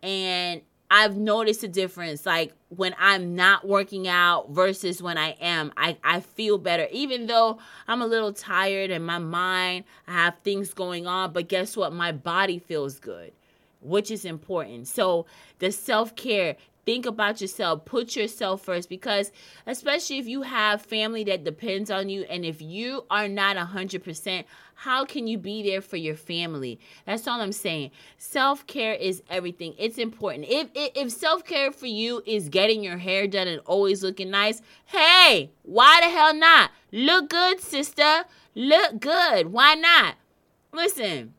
[0.02, 5.74] and I've noticed a difference like when I'm not working out versus when I am.
[5.76, 10.36] I, I feel better, even though I'm a little tired and my mind, I have
[10.44, 11.34] things going on.
[11.34, 11.92] But guess what?
[11.92, 13.34] My body feels good,
[13.82, 14.88] which is important.
[14.88, 15.26] So
[15.60, 19.34] the self care, think about yourself put yourself first because
[19.66, 24.46] especially if you have family that depends on you and if you are not 100%
[24.82, 26.80] how can you be there for your family?
[27.06, 27.92] That's all i'm saying.
[28.18, 29.74] Self-care is everything.
[29.78, 30.46] It's important.
[30.48, 34.62] If if, if self-care for you is getting your hair done and always looking nice
[34.86, 36.72] hey why the hell not?
[36.92, 38.26] Look good sister.
[38.56, 39.52] Look good.
[39.52, 40.16] Why not?
[40.72, 41.34] Listen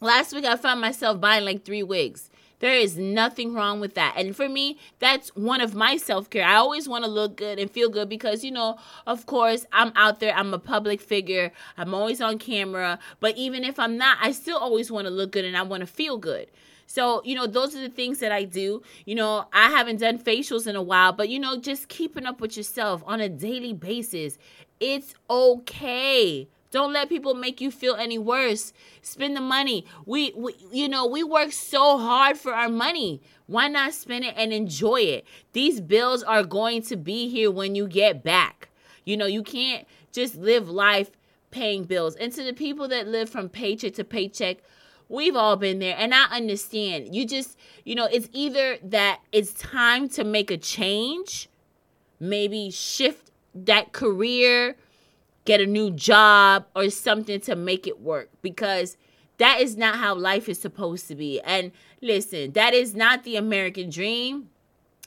[0.00, 2.28] last week i found myself buying like three wigs
[2.62, 4.14] there is nothing wrong with that.
[4.16, 6.46] And for me, that's one of my self care.
[6.46, 9.92] I always want to look good and feel good because, you know, of course, I'm
[9.96, 13.00] out there, I'm a public figure, I'm always on camera.
[13.18, 15.80] But even if I'm not, I still always want to look good and I want
[15.80, 16.46] to feel good.
[16.86, 18.82] So, you know, those are the things that I do.
[19.06, 22.40] You know, I haven't done facials in a while, but, you know, just keeping up
[22.40, 24.38] with yourself on a daily basis.
[24.78, 26.46] It's okay.
[26.72, 28.72] Don't let people make you feel any worse.
[29.02, 29.84] Spend the money.
[30.06, 33.20] We, we you know, we work so hard for our money.
[33.46, 35.26] Why not spend it and enjoy it?
[35.52, 38.70] These bills are going to be here when you get back.
[39.04, 41.10] You know, you can't just live life
[41.50, 42.16] paying bills.
[42.16, 44.58] And to the people that live from paycheck to paycheck,
[45.10, 47.14] we've all been there and I understand.
[47.14, 51.50] You just, you know, it's either that it's time to make a change,
[52.18, 54.76] maybe shift that career,
[55.44, 58.96] get a new job or something to make it work because
[59.38, 61.40] that is not how life is supposed to be.
[61.40, 64.50] And listen, that is not the American dream.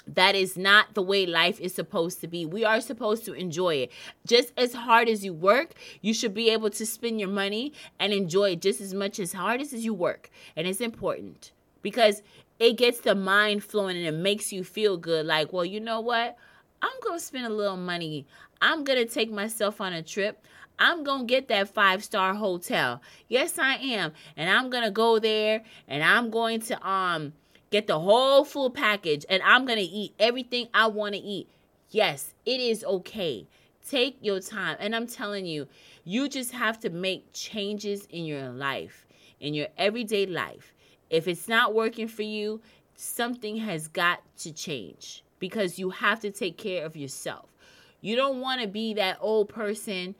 [0.07, 2.45] That is not the way life is supposed to be.
[2.45, 3.91] We are supposed to enjoy it.
[4.27, 8.13] Just as hard as you work, you should be able to spend your money and
[8.13, 10.29] enjoy it just as much as hard as you work.
[10.55, 12.21] And it's important because
[12.59, 15.25] it gets the mind flowing and it makes you feel good.
[15.25, 16.37] Like, well, you know what?
[16.81, 18.27] I'm going to spend a little money.
[18.61, 20.43] I'm going to take myself on a trip.
[20.79, 23.01] I'm going to get that five star hotel.
[23.27, 24.11] Yes, I am.
[24.35, 27.33] And I'm going to go there and I'm going to um
[27.71, 31.49] get the whole full package and I'm going to eat everything I want to eat.
[31.89, 33.47] Yes, it is okay.
[33.87, 34.77] Take your time.
[34.79, 35.67] And I'm telling you,
[36.03, 39.05] you just have to make changes in your life.
[39.39, 40.73] in your everyday life.
[41.09, 42.61] If it's not working for you,
[42.95, 47.49] something has got to change because you have to take care of yourself.
[48.05, 50.15] You don't want to be that old person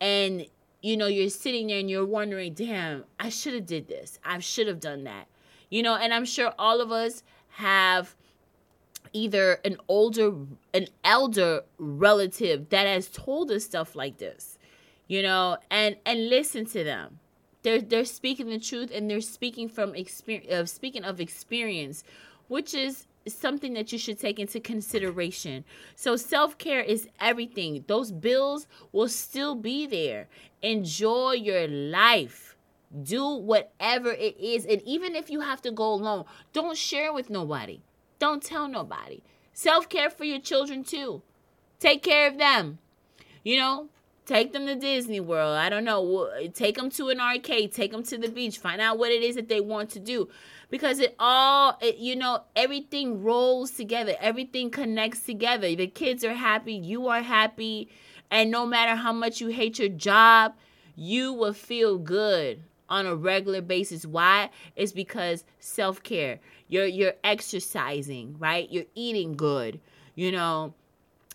[0.00, 0.46] and
[0.82, 4.18] you know you're sitting there and you're wondering, "Damn, I should have did this.
[4.24, 5.28] I should have done that."
[5.70, 8.14] You know, and I'm sure all of us have
[9.14, 10.34] either an older
[10.74, 14.58] an elder relative that has told us stuff like this
[15.06, 17.20] you know and and listen to them
[17.62, 22.02] they're they're speaking the truth and they're speaking from experience of uh, speaking of experience
[22.48, 25.64] which is something that you should take into consideration
[25.94, 30.28] so self-care is everything those bills will still be there
[30.62, 32.56] enjoy your life
[33.02, 37.30] do whatever it is and even if you have to go alone don't share with
[37.30, 37.80] nobody
[38.18, 39.22] don't tell nobody.
[39.52, 41.22] Self care for your children too.
[41.78, 42.78] Take care of them.
[43.42, 43.88] You know,
[44.24, 45.58] take them to Disney World.
[45.58, 46.30] I don't know.
[46.54, 47.72] Take them to an arcade.
[47.72, 48.56] Take them to the beach.
[48.56, 50.28] Find out what it is that they want to do.
[50.70, 54.14] Because it all, it, you know, everything rolls together.
[54.20, 55.74] Everything connects together.
[55.74, 56.74] The kids are happy.
[56.74, 57.88] You are happy.
[58.30, 60.54] And no matter how much you hate your job,
[60.96, 64.06] you will feel good on a regular basis.
[64.06, 64.50] Why?
[64.76, 66.40] It's because self care.
[66.68, 68.70] You're you're exercising, right?
[68.70, 69.80] You're eating good.
[70.14, 70.74] You know,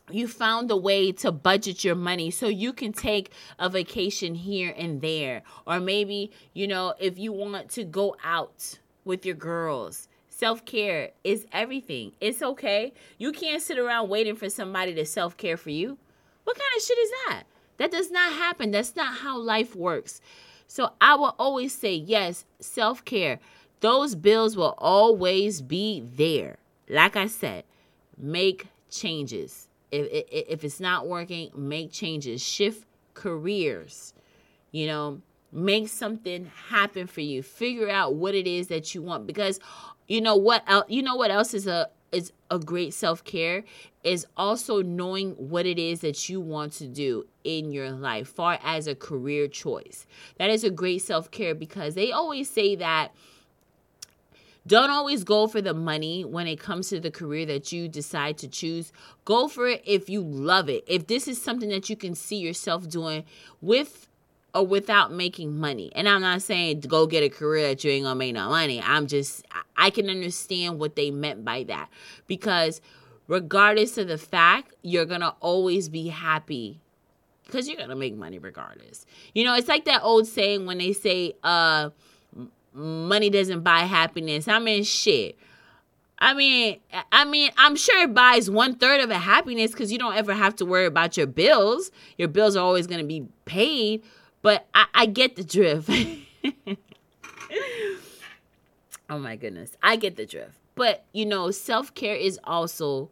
[0.09, 4.73] you found a way to budget your money so you can take a vacation here
[4.75, 5.43] and there.
[5.65, 10.07] Or maybe, you know, if you want to go out with your girls.
[10.29, 12.13] Self care is everything.
[12.21, 12.93] It's okay.
[13.17, 15.97] You can't sit around waiting for somebody to self care for you.
[16.45, 17.43] What kind of shit is that?
[17.77, 18.71] That does not happen.
[18.71, 20.21] That's not how life works.
[20.67, 23.39] So I will always say, yes, self care.
[23.81, 26.57] Those bills will always be there.
[26.87, 27.63] Like I said,
[28.17, 29.67] make changes.
[29.91, 32.41] If, if, if it's not working, make changes.
[32.45, 34.13] Shift careers.
[34.71, 35.21] You know,
[35.51, 37.41] make something happen for you.
[37.43, 39.59] Figure out what it is that you want because
[40.07, 43.63] you know what else, you know what else is a is a great self-care
[44.03, 48.57] is also knowing what it is that you want to do in your life far
[48.63, 50.07] as a career choice.
[50.37, 53.11] That is a great self-care because they always say that
[54.67, 58.37] don't always go for the money when it comes to the career that you decide
[58.39, 58.91] to choose.
[59.25, 60.83] Go for it if you love it.
[60.87, 63.23] If this is something that you can see yourself doing
[63.61, 64.08] with
[64.53, 65.91] or without making money.
[65.95, 68.81] And I'm not saying go get a career that you ain't gonna make no money.
[68.81, 69.45] I'm just,
[69.77, 71.89] I can understand what they meant by that.
[72.27, 72.81] Because
[73.27, 76.79] regardless of the fact, you're gonna always be happy
[77.45, 79.05] because you're gonna make money regardless.
[79.33, 81.89] You know, it's like that old saying when they say, uh,
[82.73, 84.47] money doesn't buy happiness.
[84.47, 85.37] I mean, shit.
[86.21, 86.79] I mean,
[87.11, 90.33] I mean, I'm sure it buys one third of a happiness because you don't ever
[90.33, 91.91] have to worry about your bills.
[92.17, 94.03] Your bills are always going to be paid.
[94.41, 95.89] But I, I get the drift.
[99.09, 100.53] oh my goodness, I get the drift.
[100.75, 103.09] But you know, self care is also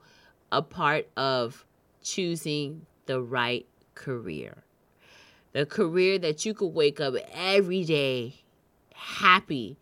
[0.51, 1.65] a part of
[2.01, 3.65] choosing the right
[3.95, 4.63] career.
[5.53, 8.35] The career that you could wake up every day
[8.97, 9.77] happy,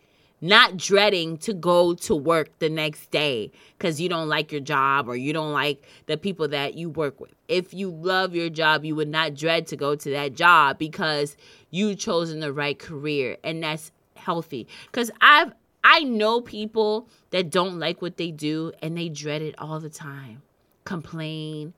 [0.46, 5.10] not dreading to go to work the next day because you don't like your job
[5.10, 7.34] or you don't like the people that you work with.
[7.48, 11.36] If you love your job, you would not dread to go to that job because
[11.72, 14.68] you've chosen the right career and that's healthy.
[14.86, 19.54] Because I've I know people that don't like what they do and they dread it
[19.60, 20.42] all the time.
[20.84, 21.74] Complain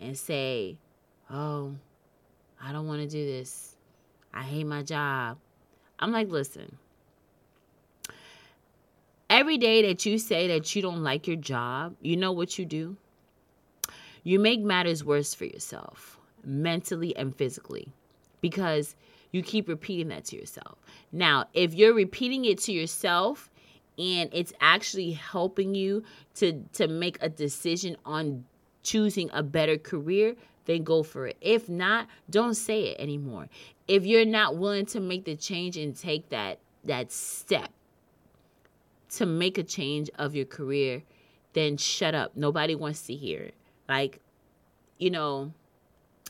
[0.00, 0.78] and say,
[1.30, 1.74] "Oh,
[2.62, 3.76] I don't want to do this.
[4.32, 5.36] I hate my job."
[5.98, 6.78] I'm like, listen,
[9.34, 12.64] every day that you say that you don't like your job, you know what you
[12.64, 12.96] do?
[14.22, 17.92] You make matters worse for yourself, mentally and physically,
[18.40, 18.94] because
[19.32, 20.78] you keep repeating that to yourself.
[21.10, 23.50] Now, if you're repeating it to yourself
[23.98, 26.04] and it's actually helping you
[26.36, 28.44] to to make a decision on
[28.84, 31.36] choosing a better career, then go for it.
[31.40, 33.48] If not, don't say it anymore.
[33.88, 37.72] If you're not willing to make the change and take that that step
[39.18, 41.02] to make a change of your career,
[41.52, 42.36] then shut up.
[42.36, 43.54] Nobody wants to hear it.
[43.88, 44.20] Like,
[44.98, 45.52] you know,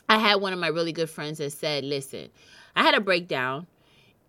[0.07, 2.29] I had one of my really good friends that said, "Listen,
[2.75, 3.67] I had a breakdown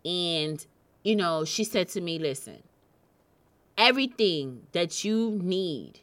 [0.04, 0.64] and
[1.04, 2.62] you know, she said to me, "Listen,
[3.78, 6.00] everything that you need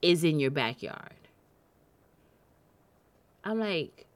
[0.00, 1.14] is in your backyard."
[3.44, 4.06] I'm like,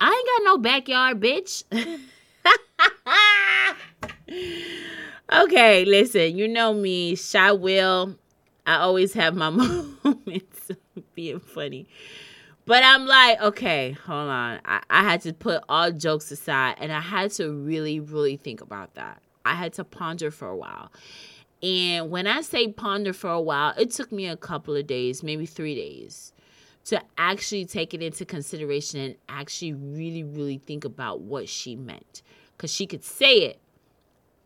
[0.00, 1.64] I ain't got no backyard, bitch.
[5.32, 8.16] okay, listen, you know me, shy will.
[8.66, 9.50] I always have my
[10.04, 10.70] moments
[11.14, 11.86] being funny.
[12.66, 14.60] But I'm like, okay, hold on.
[14.66, 18.60] I, I had to put all jokes aside and I had to really, really think
[18.60, 19.22] about that.
[19.46, 20.92] I had to ponder for a while.
[21.62, 25.22] And when I say ponder for a while, it took me a couple of days,
[25.22, 26.34] maybe three days,
[26.84, 32.22] to actually take it into consideration and actually really, really think about what she meant.
[32.56, 33.60] Because she could say it,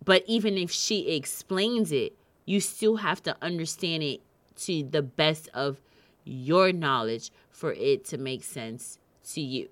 [0.04, 4.20] but even if she explains it, you still have to understand it
[4.56, 5.80] to the best of
[6.24, 8.98] your knowledge for it to make sense
[9.32, 9.68] to you.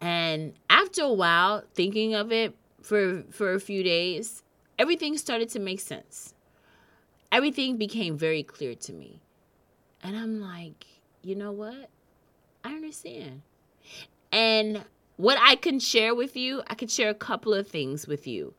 [0.00, 4.42] And after a while, thinking of it for for a few days,
[4.78, 6.34] everything started to make sense.
[7.30, 9.20] Everything became very clear to me.
[10.02, 10.86] And I'm like,
[11.22, 11.88] you know what?
[12.64, 13.42] I understand.
[14.32, 14.84] And
[15.16, 18.54] what I can share with you, I could share a couple of things with you.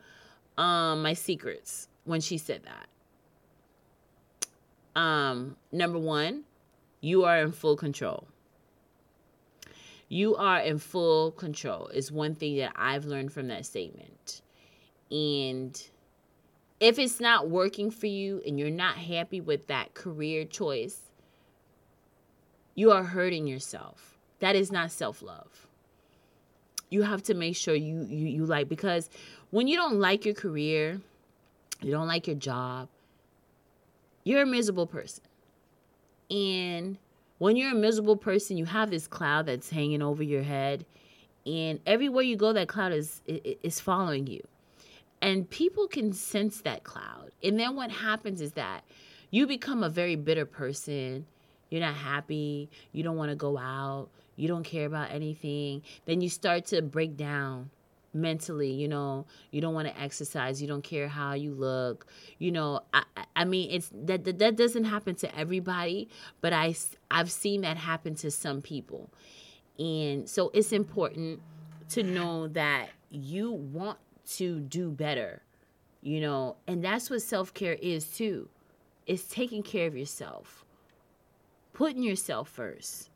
[0.57, 2.87] Um, my secrets when she said that.
[4.99, 6.43] Um, number one,
[7.01, 8.27] you are in full control.
[10.09, 14.41] You are in full control is one thing that I've learned from that statement.
[15.09, 15.81] And
[16.79, 21.09] if it's not working for you and you're not happy with that career choice,
[22.75, 24.19] you are hurting yourself.
[24.39, 25.67] That is not self-love.
[26.93, 29.09] You have to make sure you you you like because
[29.49, 31.01] when you don't like your career,
[31.81, 32.87] you don't like your job,
[34.23, 35.23] you're a miserable person.
[36.29, 36.97] And
[37.39, 40.85] when you're a miserable person, you have this cloud that's hanging over your head,
[41.47, 44.41] and everywhere you go, that cloud is is following you,
[45.19, 47.31] and people can sense that cloud.
[47.43, 48.83] And then what happens is that
[49.31, 51.25] you become a very bitter person.
[51.71, 52.69] You're not happy.
[52.91, 54.09] You don't want to go out.
[54.35, 55.83] You don't care about anything.
[56.05, 57.69] Then you start to break down
[58.13, 62.05] mentally you know you don't want to exercise you don't care how you look
[62.37, 63.03] you know i
[63.35, 66.07] i mean it's that that, that doesn't happen to everybody
[66.39, 66.75] but i
[67.09, 69.09] i've seen that happen to some people.
[69.79, 71.41] And so it's important
[71.89, 73.97] to know that you want
[74.35, 75.41] to do better
[76.01, 78.49] you know and that's what self-care is too.
[79.05, 80.63] It's taking care of yourself.
[81.73, 83.09] Putting yourself first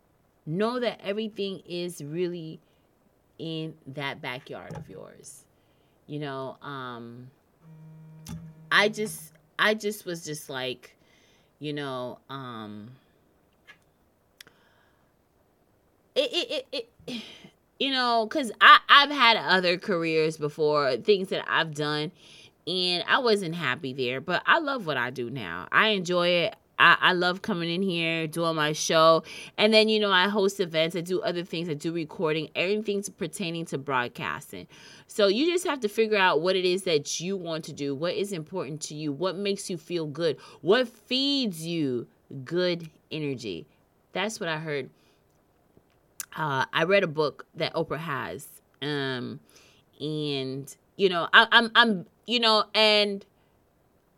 [0.48, 2.60] know that everything is really
[3.38, 5.44] in that backyard of yours.
[6.08, 7.30] You know, um
[8.72, 10.96] I just I just was just like,
[11.60, 12.92] you know, um
[16.16, 17.24] it it it, it
[17.80, 22.12] you know, cuz I I've had other careers before, things that I've done
[22.68, 25.68] and I wasn't happy there, but I love what I do now.
[25.72, 26.56] I enjoy it.
[26.80, 29.24] I, I love coming in here, doing my show.
[29.58, 33.10] And then, you know, I host events, I do other things, I do recording, everything's
[33.10, 34.68] pertaining to broadcasting.
[35.08, 37.96] So you just have to figure out what it is that you want to do,
[37.96, 42.08] what is important to you, what makes you feel good, what feeds you
[42.44, 43.68] good energy.
[44.14, 44.90] That's what I heard.
[46.36, 48.48] Uh, I read a book that Oprah has.
[48.82, 49.40] Um,
[50.00, 53.26] and, you know, I, I'm, I'm, you know, and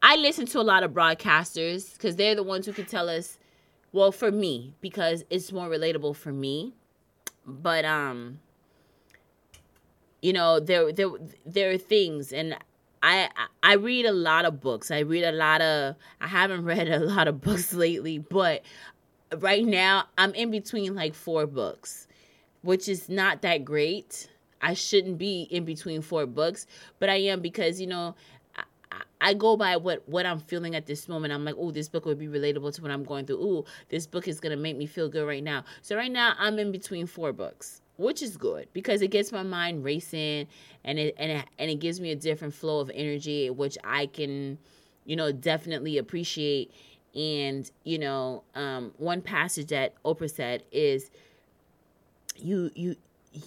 [0.02, 3.38] I listen to a lot of broadcasters because they're the ones who can tell us,
[3.91, 6.74] well, for me, because it's more relatable for me.
[7.45, 8.39] But um,
[10.22, 11.10] you know, there there
[11.45, 12.58] there are things, and
[13.02, 13.30] I
[13.64, 14.91] I read a lot of books.
[14.91, 15.95] I read a lot of.
[16.22, 18.62] I haven't read a lot of books lately, but
[19.38, 22.08] right now I'm in between like four books,
[22.62, 24.30] which is not that great.
[24.62, 26.68] I shouldn't be in between four books,
[27.00, 28.16] but I am because you know
[29.22, 31.34] I go by what what I'm feeling at this moment.
[31.34, 33.40] I'm like, oh, this book would be relatable to what I'm going through.
[33.40, 35.66] Oh, this book is gonna make me feel good right now.
[35.82, 39.44] So right now I'm in between four books, which is good because it gets my
[39.44, 40.48] mind racing
[40.84, 44.06] and it and it, and it gives me a different flow of energy, which I
[44.08, 44.58] can,
[45.06, 46.72] you know, definitely appreciate.
[47.14, 51.12] And you know, um, one passage that Oprah said is,
[52.38, 52.96] you you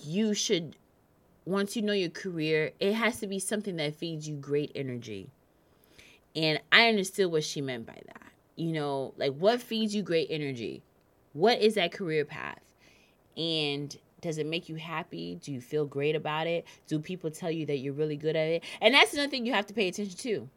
[0.03, 0.77] you should
[1.45, 5.31] once you know your career, it has to be something that feeds you great energy
[6.35, 8.33] and I understood what she meant by that.
[8.57, 10.83] You know, like what feeds you great energy?
[11.33, 12.61] What is that career path?
[13.37, 15.39] And does it make you happy?
[15.43, 16.67] Do you feel great about it?
[16.87, 18.65] Do people tell you that you're really good at it?
[18.81, 20.49] And that's another thing you have to pay attention to.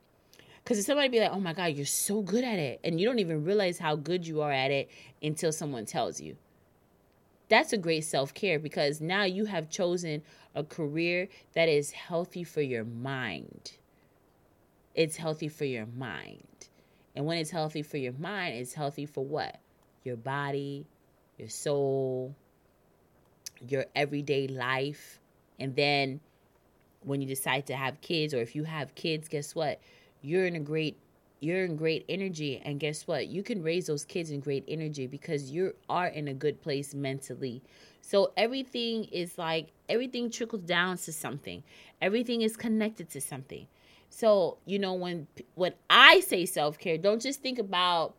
[0.63, 3.05] Because if somebody be like, oh my God, you're so good at it, and you
[3.05, 4.89] don't even realize how good you are at it
[5.21, 6.37] until someone tells you.
[7.49, 10.23] That's a great self care because now you have chosen
[10.53, 13.73] a career that is healthy for your mind
[14.95, 16.69] it's healthy for your mind.
[17.15, 19.59] And when it's healthy for your mind, it's healthy for what?
[20.03, 20.85] Your body,
[21.37, 22.35] your soul,
[23.67, 25.19] your everyday life.
[25.59, 26.21] And then
[27.03, 29.79] when you decide to have kids, or if you have kids, guess what?
[30.21, 30.97] You're in a great
[31.45, 33.27] you're in great energy and guess what?
[33.27, 36.95] You can raise those kids in great energy because you are in a good place
[36.95, 37.61] mentally.
[38.01, 41.61] So everything is like everything trickles down to something.
[42.01, 43.67] Everything is connected to something.
[44.09, 48.15] So you know when when i say self-care don't just think about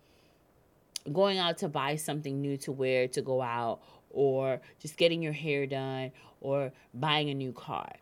[1.12, 5.33] going out to buy something new to wear to go out or just getting your
[5.33, 7.93] hair done or buying a new car.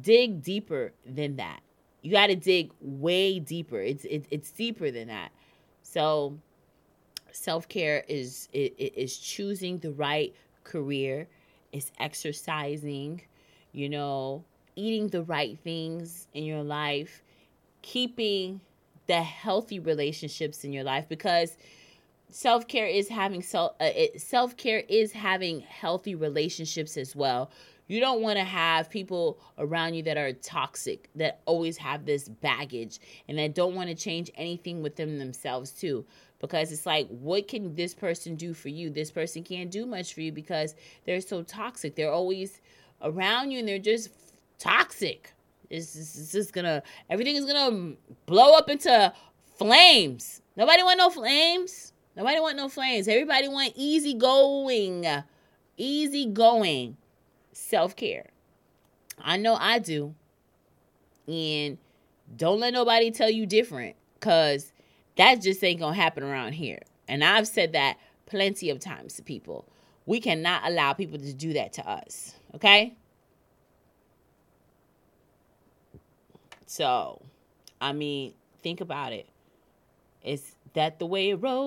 [0.00, 1.60] Dig deeper than that
[2.02, 3.80] you got to dig way deeper.
[3.80, 5.30] It's it, it's deeper than that.
[5.82, 6.38] So
[7.30, 10.34] self-care is it, is choosing the right
[10.64, 11.28] career.
[11.72, 13.22] Is exercising
[13.72, 14.44] you know
[14.76, 17.22] eating the right things in your life
[17.80, 18.60] keeping
[19.06, 21.56] the healthy relationships in your life because
[22.30, 27.50] self-care is having self uh, self-care is having healthy relationships as well
[27.86, 32.28] you don't want to have people around you that are toxic that always have this
[32.28, 36.04] baggage and that don't want to change anything within themselves too
[36.40, 40.14] because it's like what can this person do for you this person can't do much
[40.14, 40.74] for you because
[41.04, 42.60] they're so toxic they're always
[43.02, 44.10] around you and they're just
[44.58, 45.32] toxic
[45.70, 47.94] it's, it's, it's just gonna everything is gonna
[48.26, 49.12] blow up into
[49.56, 53.08] flames nobody want no flames Nobody want no flames.
[53.08, 55.06] Everybody want easy going.
[55.76, 56.96] Easy going.
[57.52, 58.30] Self-care.
[59.20, 60.14] I know I do.
[61.28, 61.78] And
[62.36, 64.72] don't let nobody tell you different cuz
[65.16, 66.80] that just ain't going to happen around here.
[67.06, 69.66] And I've said that plenty of times to people.
[70.06, 72.34] We cannot allow people to do that to us.
[72.54, 72.96] Okay?
[76.66, 77.20] So,
[77.80, 78.32] I mean,
[78.62, 79.12] think about.
[80.22, 81.62] It's that the way it rolls.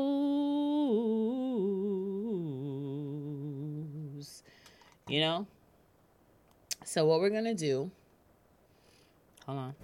[5.07, 5.45] You know?
[6.85, 7.89] So what we're gonna do.
[9.47, 9.75] Hold on.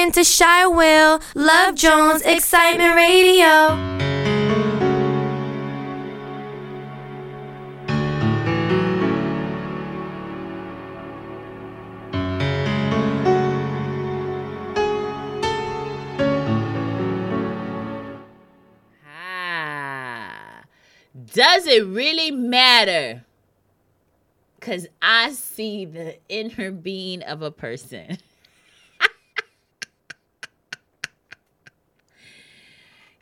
[0.10, 3.46] Tune to Shy Will, Love Jones, Excitement Radio.
[19.06, 20.64] ah
[21.34, 23.24] does it really matter
[24.60, 28.18] because i see the inner being of a person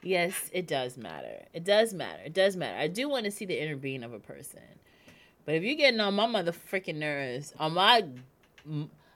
[0.07, 3.45] yes it does matter it does matter it does matter i do want to see
[3.45, 4.61] the inner being of a person
[5.45, 8.05] but if you're getting on my motherfucking nerves on my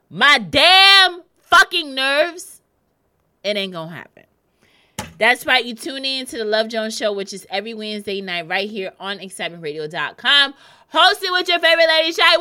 [0.09, 2.61] my damn fucking nerves
[3.43, 4.23] it ain't gonna happen
[5.21, 5.63] that's right.
[5.63, 8.91] You tune in to the Love Jones Show, which is every Wednesday night right here
[8.99, 10.55] on excitementradio.com.
[10.91, 12.35] Hosted with your favorite lady, Shy.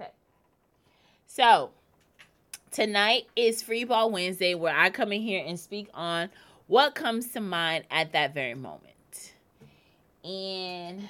[0.00, 0.10] Okay.
[1.26, 1.70] So,
[2.76, 6.28] tonight is Free Ball Wednesday, where I come in here and speak on
[6.66, 9.32] what comes to mind at that very moment.
[10.22, 11.08] And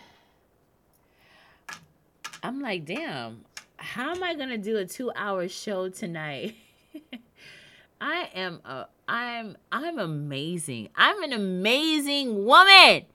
[2.40, 3.44] I'm like, damn,
[3.78, 6.54] how am I gonna do a two hour show tonight?
[8.00, 10.90] I am a I'm I'm amazing.
[10.94, 13.06] I'm an amazing woman.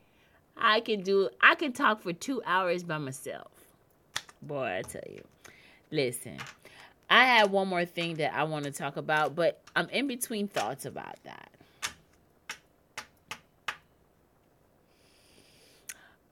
[0.58, 3.48] I can do I can talk for two hours by myself.
[4.42, 5.24] Boy, I tell you.
[5.90, 6.38] Listen,
[7.12, 10.48] I have one more thing that I want to talk about, but I'm in between
[10.48, 11.52] thoughts about that.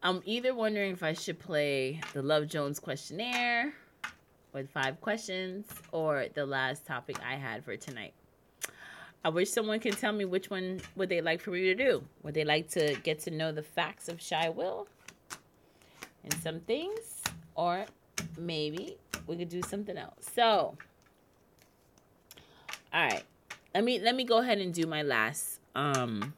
[0.02, 3.74] I'm either wondering if I should play the Love Jones questionnaire
[4.54, 8.14] with five questions or the last topic I had for tonight.
[9.26, 12.06] I wish someone could tell me which one would they like for me to do.
[12.24, 14.88] Would they like to get to know the facts of Shy Will
[16.24, 17.22] and some things,
[17.56, 17.86] or
[18.38, 18.98] maybe
[19.30, 20.30] we could do something else.
[20.34, 20.76] So,
[22.94, 23.24] all right,
[23.74, 26.34] let me let me go ahead and do my last um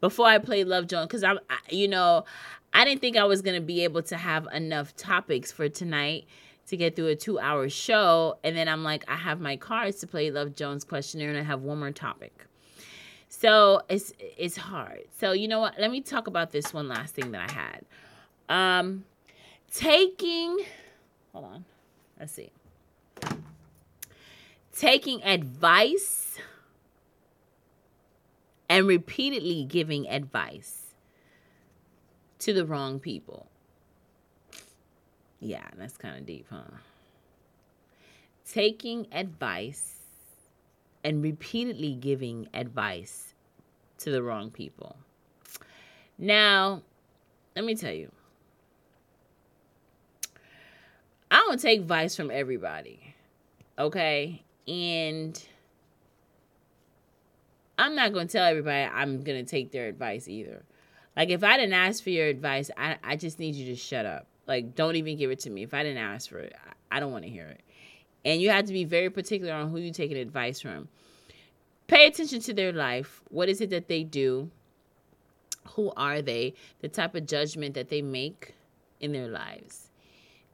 [0.00, 2.24] before I play Love Jones because I'm I, you know
[2.72, 6.26] I didn't think I was gonna be able to have enough topics for tonight
[6.68, 8.38] to get through a two hour show.
[8.44, 11.42] And then I'm like, I have my cards to play Love Jones questionnaire and I
[11.42, 12.46] have one more topic.
[13.28, 15.02] So it's it's hard.
[15.18, 15.78] So you know what?
[15.78, 17.84] Let me talk about this one last thing that I had.
[18.48, 19.04] Um
[19.70, 20.60] taking
[21.32, 21.64] hold on.
[22.22, 22.52] Let's see.
[24.78, 26.38] Taking advice
[28.68, 30.94] and repeatedly giving advice
[32.38, 33.48] to the wrong people.
[35.40, 36.62] Yeah, that's kind of deep, huh?
[38.48, 39.96] Taking advice
[41.02, 43.34] and repeatedly giving advice
[43.98, 44.94] to the wrong people.
[46.18, 46.82] Now,
[47.56, 48.12] let me tell you,
[51.32, 53.14] I don't take advice from everybody,
[53.78, 54.42] okay?
[54.68, 55.42] And
[57.78, 60.62] I'm not going to tell everybody I'm going to take their advice either.
[61.16, 64.04] Like, if I didn't ask for your advice, I, I just need you to shut
[64.04, 64.26] up.
[64.46, 65.62] Like, don't even give it to me.
[65.62, 67.62] If I didn't ask for it, I, I don't want to hear it.
[68.26, 70.88] And you have to be very particular on who you're taking advice from.
[71.86, 73.22] Pay attention to their life.
[73.30, 74.50] What is it that they do?
[75.76, 76.52] Who are they?
[76.82, 78.54] The type of judgment that they make
[79.00, 79.88] in their lives.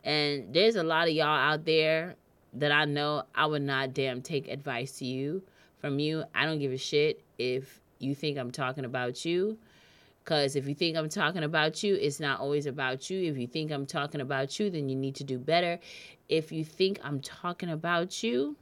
[0.05, 2.16] And there's a lot of y'all out there
[2.55, 5.42] that I know I would not damn take advice to you
[5.80, 6.24] from you.
[6.34, 9.59] I don't give a shit if you think I'm talking about you.
[10.24, 13.30] Because if you think I'm talking about you, it's not always about you.
[13.30, 15.78] If you think I'm talking about you, then you need to do better.
[16.28, 18.55] If you think I'm talking about you,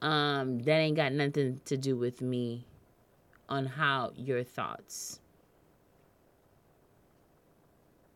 [0.00, 2.66] um, that ain't got nothing to do with me
[3.48, 5.18] on how your thoughts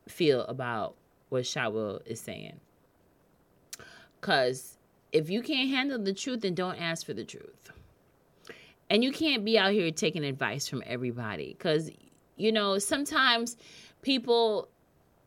[0.09, 0.95] feel about
[1.35, 2.61] what Shy Will is saying.
[4.21, 4.79] Because
[5.13, 7.71] if you can't handle the truth, then don't ask for the truth.
[8.89, 11.91] And you can't be out here taking advice from everybody because,
[12.37, 13.57] you know, sometimes
[14.03, 14.69] people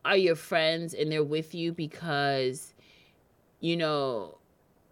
[0.05, 2.74] are your friends and they're with you because,
[3.60, 4.38] you know,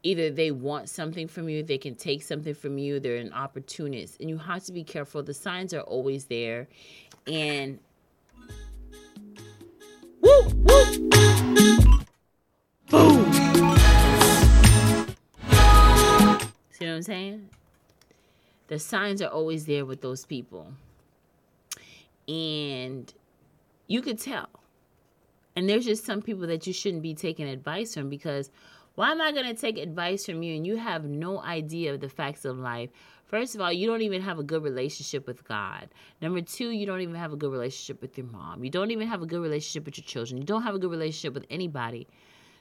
[0.04, 4.20] either they want something from you, they can take something from you, they're an opportunist.
[4.20, 5.24] And you have to be careful.
[5.24, 6.68] The signs are always there.
[7.26, 7.80] And
[10.54, 11.12] boom.
[16.72, 17.50] See what I'm saying?
[18.68, 20.74] the signs are always there with those people.
[22.28, 23.14] And
[23.88, 24.50] you could tell.
[25.56, 28.50] And there's just some people that you shouldn't be taking advice from because
[28.96, 32.02] why am I going to take advice from you and you have no idea of
[32.02, 32.90] the facts of life?
[33.36, 35.90] First of all, you don't even have a good relationship with God.
[36.22, 38.64] Number two, you don't even have a good relationship with your mom.
[38.64, 40.38] You don't even have a good relationship with your children.
[40.38, 42.08] You don't have a good relationship with anybody.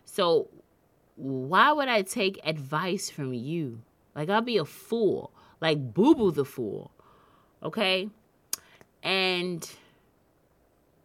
[0.04, 0.48] So,
[1.14, 3.82] why would I take advice from you?
[4.16, 6.90] Like, I'll be a fool like Boo Boo the Fool.
[7.62, 8.08] Okay?
[9.04, 9.70] And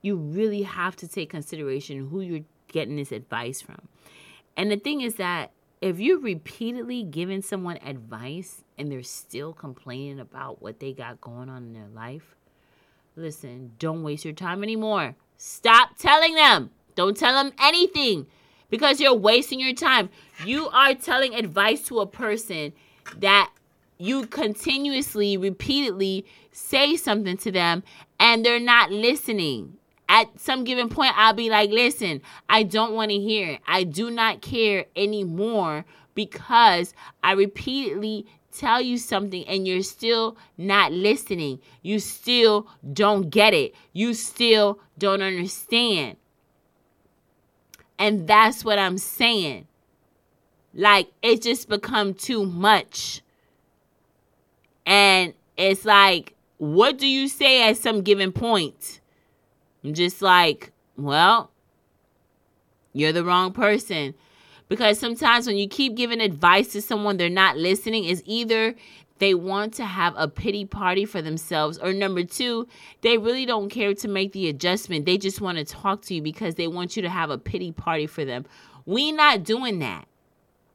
[0.02, 3.88] you really have to take consideration who you're getting this advice from.
[4.58, 5.52] And the thing is that
[5.82, 11.50] if you're repeatedly giving someone advice and they're still complaining about what they got going
[11.50, 12.36] on in their life,
[13.16, 15.16] listen, don't waste your time anymore.
[15.38, 16.72] Stop telling them.
[16.96, 18.28] Don't tell them anything
[18.70, 20.10] because you're wasting your time.
[20.46, 22.74] You are telling advice to a person
[23.18, 23.52] that
[23.98, 27.84] you continuously, repeatedly say something to them
[28.20, 29.78] and they're not listening.
[30.10, 33.62] At some given point, I'll be like, listen, I don't want to hear it.
[33.68, 35.86] I do not care anymore
[36.16, 41.60] because I repeatedly tell you something and you're still not listening.
[41.84, 43.76] You still don't get it.
[43.94, 46.18] You still don't understand.
[48.00, 49.68] And that's what I'm saying.
[50.74, 53.22] Like, it just become too much.
[54.88, 58.99] And it's like, what do you say at some given point?
[59.84, 61.52] I'm just like, well,
[62.94, 64.16] You're the wrong person.
[64.68, 68.76] Because sometimes when you keep giving advice to someone, they're not listening, is either
[69.18, 72.68] they want to have a pity party for themselves, or number two,
[73.02, 75.06] they really don't care to make the adjustment.
[75.06, 77.72] They just want to talk to you because they want you to have a pity
[77.72, 78.46] party for them.
[78.86, 80.08] We not doing that.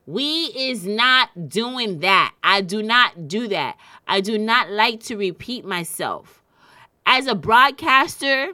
[0.06, 2.34] We is not doing that.
[2.42, 3.78] I do not do that.
[4.06, 6.42] I do not like to repeat myself.
[7.06, 8.52] As a broadcaster,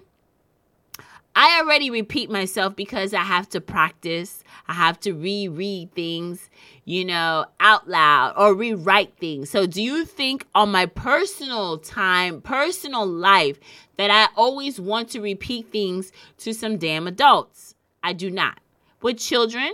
[1.34, 4.42] I already repeat myself because I have to practice.
[4.66, 6.50] I have to reread things,
[6.84, 9.48] you know, out loud or rewrite things.
[9.48, 13.58] So, do you think on my personal time, personal life,
[13.96, 17.74] that I always want to repeat things to some damn adults?
[18.02, 18.58] I do not.
[19.00, 19.72] With children,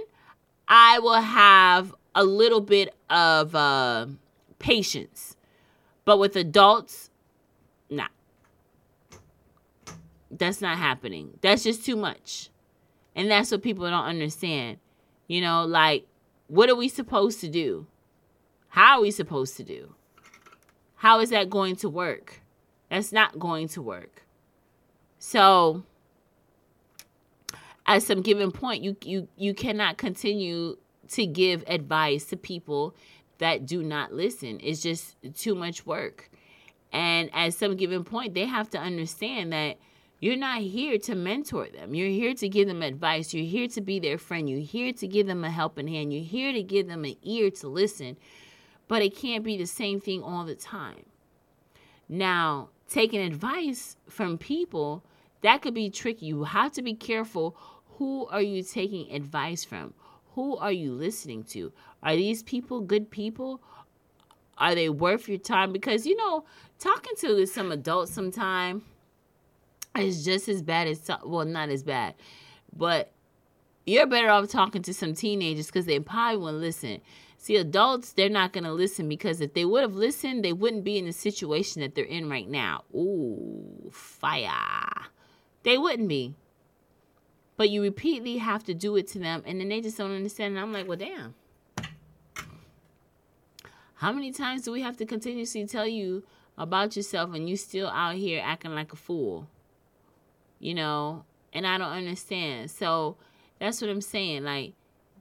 [0.68, 4.06] I will have a little bit of uh,
[4.58, 5.36] patience.
[6.04, 7.10] But with adults,
[7.90, 8.08] nah.
[10.30, 11.38] That's not happening.
[11.40, 12.50] That's just too much.
[13.14, 14.78] And that's what people don't understand.
[15.26, 16.06] You know, like,
[16.48, 17.86] what are we supposed to do?
[18.68, 19.94] How are we supposed to do?
[20.96, 22.40] How is that going to work?
[22.90, 24.24] That's not going to work.
[25.18, 25.82] So,
[27.86, 30.76] at some given point, you you you cannot continue
[31.08, 32.94] to give advice to people
[33.38, 34.60] that do not listen.
[34.62, 36.30] It's just too much work.
[36.92, 39.76] And at some given point, they have to understand that
[40.26, 41.94] you're not here to mentor them.
[41.94, 43.32] You're here to give them advice.
[43.32, 44.50] You're here to be their friend.
[44.50, 46.12] You're here to give them a helping hand.
[46.12, 48.16] You're here to give them an ear to listen.
[48.88, 51.04] But it can't be the same thing all the time.
[52.08, 55.04] Now, taking advice from people,
[55.42, 56.26] that could be tricky.
[56.26, 57.56] You have to be careful
[57.98, 59.94] who are you taking advice from?
[60.34, 61.72] Who are you listening to?
[62.02, 63.62] Are these people good people?
[64.58, 65.72] Are they worth your time?
[65.72, 66.46] Because you know,
[66.80, 68.82] talking to some adults sometime
[70.00, 72.14] is just as bad as well, not as bad,
[72.74, 73.12] but
[73.86, 77.00] you're better off talking to some teenagers because they probably won't listen.
[77.38, 80.82] See, adults, they're not going to listen because if they would have listened, they wouldn't
[80.82, 82.82] be in the situation that they're in right now.
[82.92, 85.06] Ooh, fire.
[85.62, 86.34] They wouldn't be.
[87.56, 90.56] But you repeatedly have to do it to them, and then they just don't understand.
[90.56, 91.34] And I'm like, well, damn.
[93.94, 96.22] How many times do we have to continuously tell you
[96.58, 99.48] about yourself and you still out here acting like a fool?
[100.58, 102.70] You know, and I don't understand.
[102.70, 103.16] So
[103.58, 104.44] that's what I'm saying.
[104.44, 104.74] Like,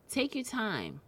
[0.09, 1.01] take your time.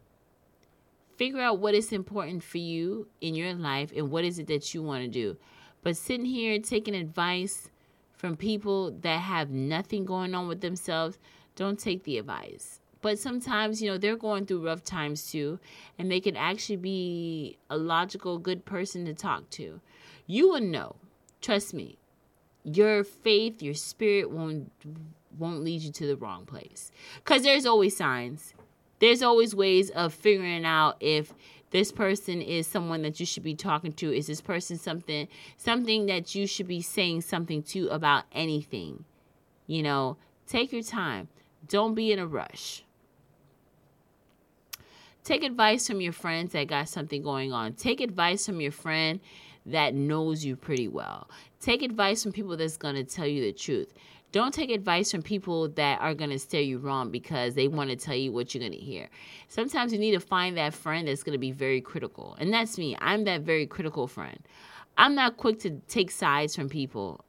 [1.18, 4.74] Figure out what is important for you in your life and what is it that
[4.74, 5.38] you want to do.
[5.82, 7.70] But sitting here taking advice
[8.14, 11.18] from people that have nothing going on with themselves,
[11.56, 12.80] don't take the advice.
[13.02, 15.60] But sometimes, you know, they're going through rough times too,
[15.98, 19.80] and they can actually be a logical, good person to talk to.
[20.26, 20.96] You will know.
[21.42, 21.98] Trust me.
[22.68, 24.70] Your faith, your spirit won't
[25.38, 26.92] won't lead you to the wrong place.
[27.24, 28.54] Cuz there's always signs.
[29.00, 31.34] There's always ways of figuring out if
[31.70, 34.12] this person is someone that you should be talking to.
[34.12, 39.06] Is this person something something that you should be saying something to about anything?
[39.66, 41.30] You know take your time.
[41.66, 42.84] Don't be in a rush.
[45.24, 47.74] Take advice from your friends that got something going on.
[47.74, 49.22] Take advice from your friend
[49.68, 53.54] that knows you pretty well take advice from people that's going to tell you the
[53.54, 53.94] truth
[54.34, 57.90] don't take advice from people that are going to steer you wrong because they want
[57.90, 59.08] to tell you what you're going to hear.
[59.48, 62.36] Sometimes you need to find that friend that's going to be very critical.
[62.38, 62.98] And that's me.
[63.00, 64.38] I'm that very critical friend.
[64.98, 67.24] I'm not quick to take sides from people.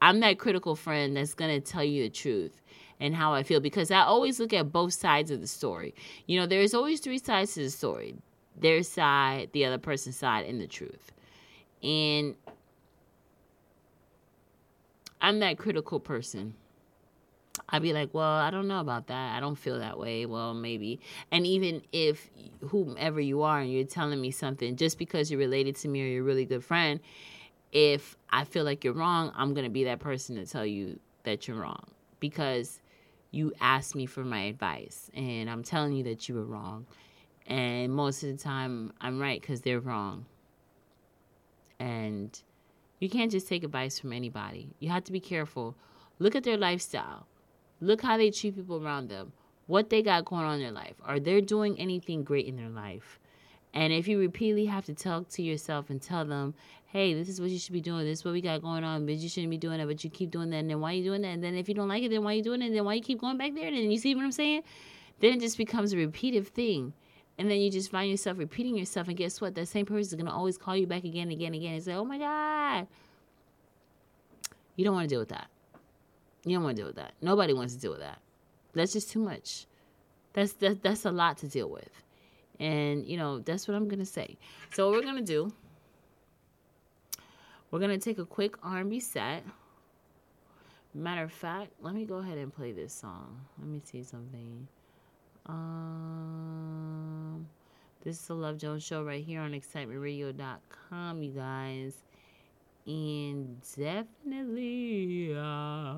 [0.00, 2.60] I'm that critical friend that's going to tell you the truth
[3.00, 5.94] and how I feel because I always look at both sides of the story.
[6.26, 8.14] You know, there's always three sides to the story
[8.56, 11.10] their side, the other person's side, and the truth.
[11.84, 12.34] And
[15.20, 16.54] I'm that critical person.
[17.68, 19.36] I'd be like, well, I don't know about that.
[19.36, 20.26] I don't feel that way.
[20.26, 21.00] Well, maybe.
[21.30, 22.30] And even if
[22.68, 26.06] whomever you are and you're telling me something, just because you're related to me or
[26.06, 27.00] you're a really good friend,
[27.70, 30.98] if I feel like you're wrong, I'm going to be that person to tell you
[31.24, 31.84] that you're wrong
[32.18, 32.80] because
[33.30, 36.86] you asked me for my advice and I'm telling you that you were wrong.
[37.46, 40.26] And most of the time, I'm right because they're wrong.
[41.84, 42.40] And
[42.98, 44.70] you can't just take advice from anybody.
[44.78, 45.76] You have to be careful.
[46.18, 47.26] Look at their lifestyle.
[47.82, 49.32] Look how they treat people around them.
[49.66, 50.94] What they got going on in their life.
[51.04, 53.20] Are they doing anything great in their life?
[53.74, 56.54] And if you repeatedly have to talk to yourself and tell them,
[56.86, 59.04] hey, this is what you should be doing, this is what we got going on,
[59.04, 60.96] but you shouldn't be doing that, but you keep doing that, and then why are
[60.96, 61.28] you doing that?
[61.28, 62.66] And then if you don't like it, then why are you doing it?
[62.66, 63.66] And then why you keep going back there?
[63.66, 64.62] And then you see what I'm saying?
[65.20, 66.92] Then it just becomes a repetitive thing.
[67.36, 69.54] And then you just find yourself repeating yourself, and guess what?
[69.54, 71.82] That same person is gonna always call you back again and again and again and
[71.82, 72.86] say, "Oh my God."
[74.76, 75.48] You don't want to deal with that.
[76.44, 77.14] You don't want to deal with that.
[77.22, 78.20] Nobody wants to deal with that.
[78.72, 79.66] That's just too much.
[80.32, 81.90] That's that, that's a lot to deal with.
[82.60, 84.36] And you know, that's what I'm gonna say.
[84.72, 85.52] So what we're gonna do,
[87.70, 89.44] we're gonna take a quick R&B set.
[90.92, 93.40] Matter of fact, let me go ahead and play this song.
[93.58, 94.68] Let me see something.
[95.46, 97.46] Um,
[98.02, 101.94] this is the Love Jones show right here on excitementradio.com, you guys.
[102.86, 105.94] And definitely, uh,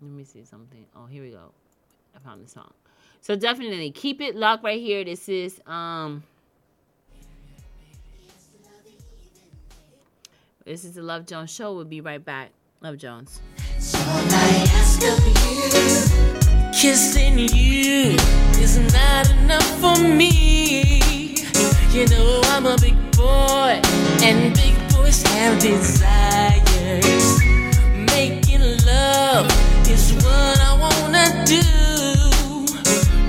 [0.00, 0.84] let me see something.
[0.94, 1.52] Oh, here we go.
[2.14, 2.72] I found the song.
[3.20, 5.04] So definitely keep it locked right here.
[5.04, 6.22] This is um
[10.66, 11.74] This is the Love Jones show.
[11.74, 12.50] We'll be right back.
[12.80, 13.40] Love Jones.
[16.86, 18.14] Kissing you
[18.62, 21.00] is not enough for me.
[21.90, 23.80] You know I'm a big boy,
[24.22, 27.40] and big boys have desires.
[28.14, 29.50] Making love
[29.90, 31.64] is what I wanna do,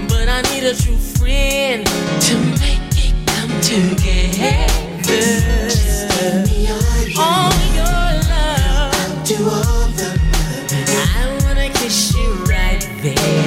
[0.07, 1.83] but I need a true friend
[2.27, 4.69] to make it come together.
[7.17, 10.09] All your love, do all the
[11.19, 13.46] I wanna kiss you right there, just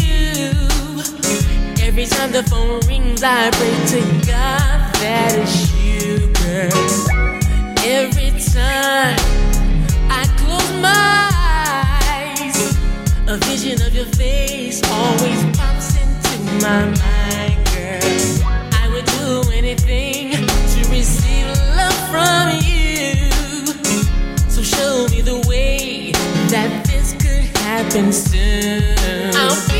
[2.11, 6.71] Time the phone rings, I pray to God that it's you, girl.
[7.83, 9.17] Every time
[10.09, 12.57] I close my eyes,
[13.27, 18.03] a vision of your face always pops into my mind, girl.
[18.73, 21.47] I would do anything to receive
[21.77, 23.31] love from you.
[24.49, 26.11] So show me the way
[26.51, 29.33] that this could happen soon.
[29.35, 29.70] I'll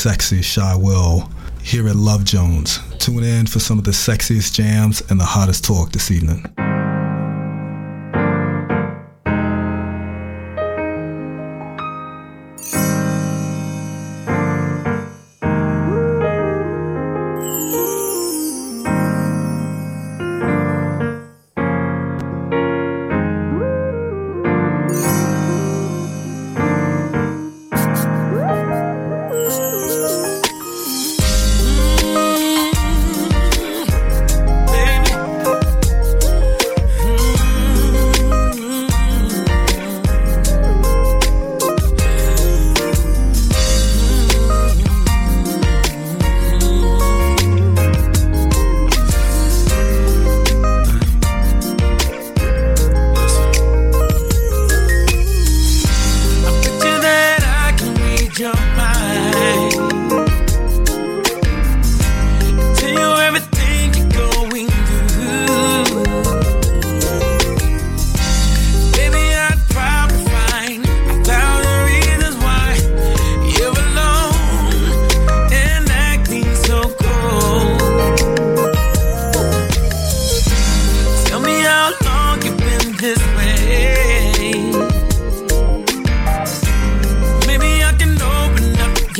[0.00, 1.28] sexy Shy Will
[1.62, 2.78] here at Love Jones.
[2.98, 6.42] Tune in for some of the sexiest jams and the hottest talk this evening.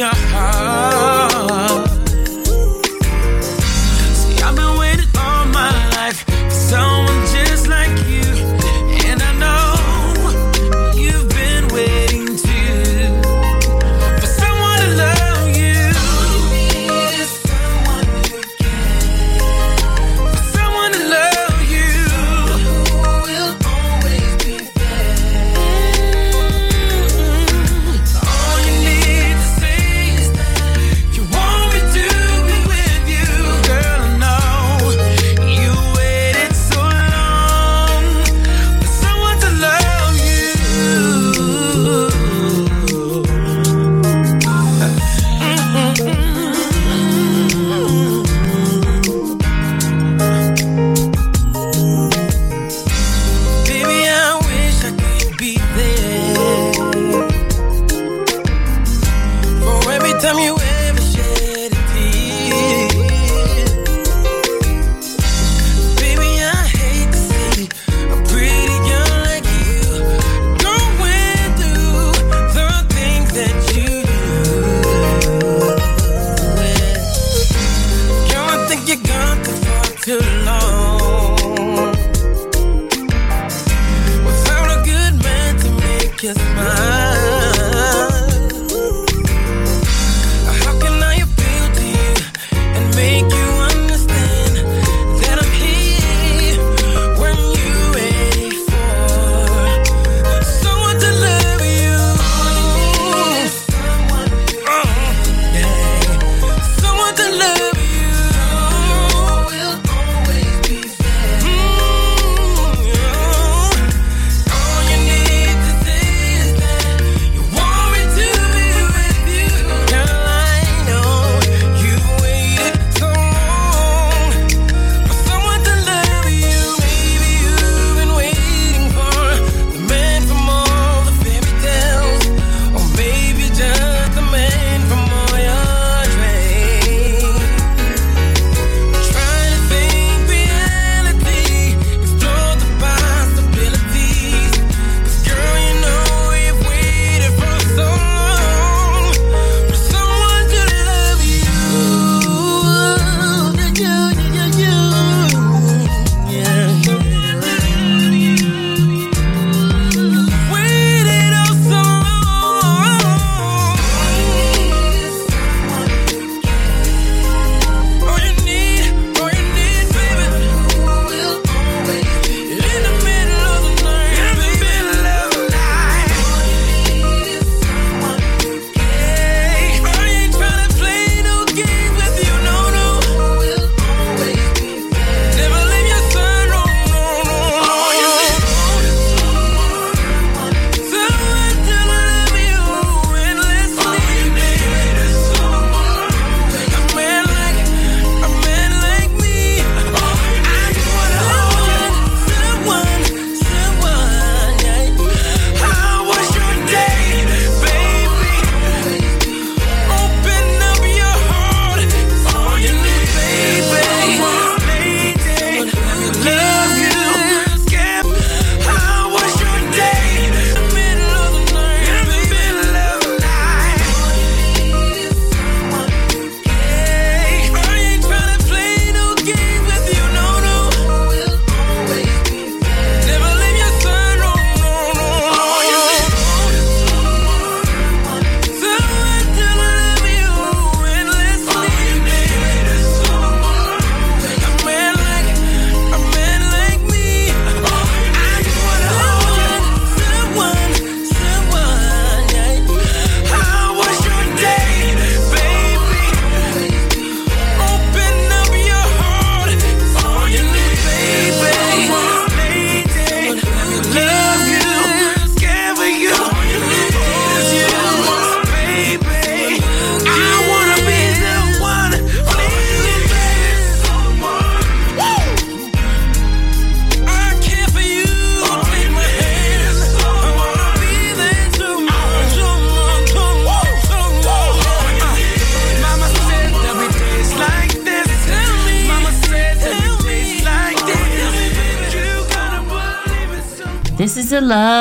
[0.01, 0.30] can't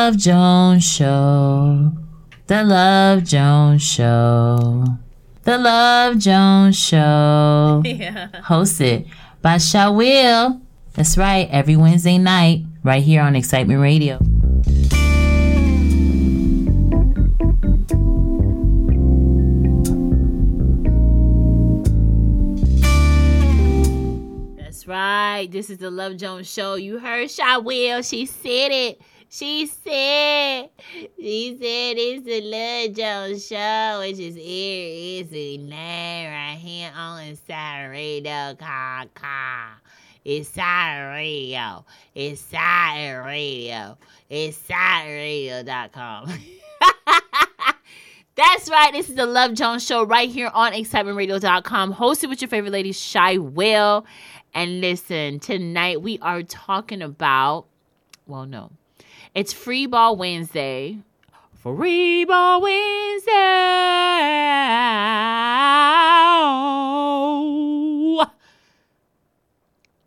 [0.10, 1.92] Love Jones Show.
[2.48, 4.84] The Love Jones Show.
[5.44, 7.84] The Love Jones Show.
[7.86, 8.30] yeah.
[8.42, 9.08] Hosted
[9.44, 10.62] by Shy Will.
[10.96, 14.18] That's right, every Wednesday night, right here on Excitement Radio.
[24.58, 25.48] That's right.
[25.52, 26.74] This is the Love Jones Show.
[26.74, 28.02] You heard Shy Will.
[28.02, 29.00] She said it.
[29.32, 30.72] She said,
[31.20, 36.92] she said it's the Love Jones show, which is here is it's name right here
[36.96, 38.56] on Inside Radio.
[38.56, 39.68] Car, car.
[40.26, 41.86] Inside Radio.
[42.16, 44.00] Inside Radio.
[44.32, 46.30] InsideRadio.com.
[48.36, 48.92] That's right.
[48.94, 52.94] This is the Love Jones Show right here on excitementradio.com, hosted with your favorite lady,
[52.94, 54.08] Shy Will.
[54.56, 57.66] And listen, tonight we are talking about,
[58.26, 58.72] well, no,
[59.36, 60.98] it's Free Ball Wednesday.
[61.62, 63.32] Free Ball Wednesday.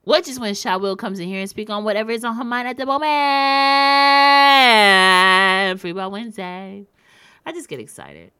[0.04, 2.44] Which is when Shy Will comes in here and speak on whatever is on her
[2.44, 3.00] mind at the moment.
[5.80, 6.84] Free Ball Wednesday.
[7.46, 8.32] I just get excited.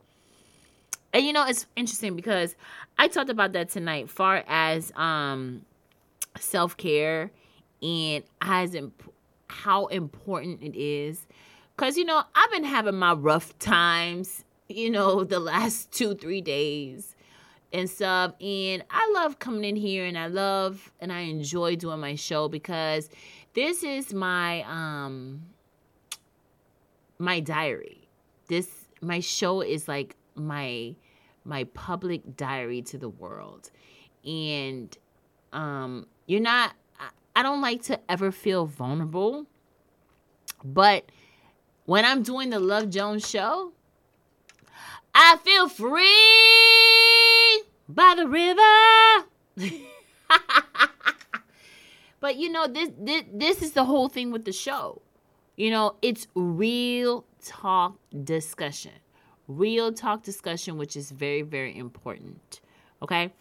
[1.12, 2.56] And you know, it's interesting because
[2.98, 5.64] I talked about that tonight far as um
[6.38, 7.30] self-care
[7.82, 8.94] and I hasn't
[9.52, 11.26] how important it is.
[11.76, 16.40] Cause you know, I've been having my rough times, you know, the last two, three
[16.40, 17.14] days
[17.72, 18.34] and stuff.
[18.40, 22.48] And I love coming in here and I love and I enjoy doing my show
[22.48, 23.08] because
[23.54, 25.42] this is my um
[27.18, 28.08] my diary.
[28.48, 28.68] This
[29.00, 30.94] my show is like my
[31.44, 33.70] my public diary to the world.
[34.24, 34.96] And
[35.52, 36.74] um you're not
[37.34, 39.46] I- don't like to ever feel vulnerable.
[40.64, 41.10] But
[41.86, 43.72] when I'm doing the Love Jones show,
[45.14, 46.02] I feel free
[47.88, 49.26] by the river.
[52.20, 55.02] but you know this, this this is the whole thing with the show.
[55.56, 58.92] You know, it's real talk discussion.
[59.48, 62.60] Real talk discussion which is very very important.
[63.02, 63.32] Okay?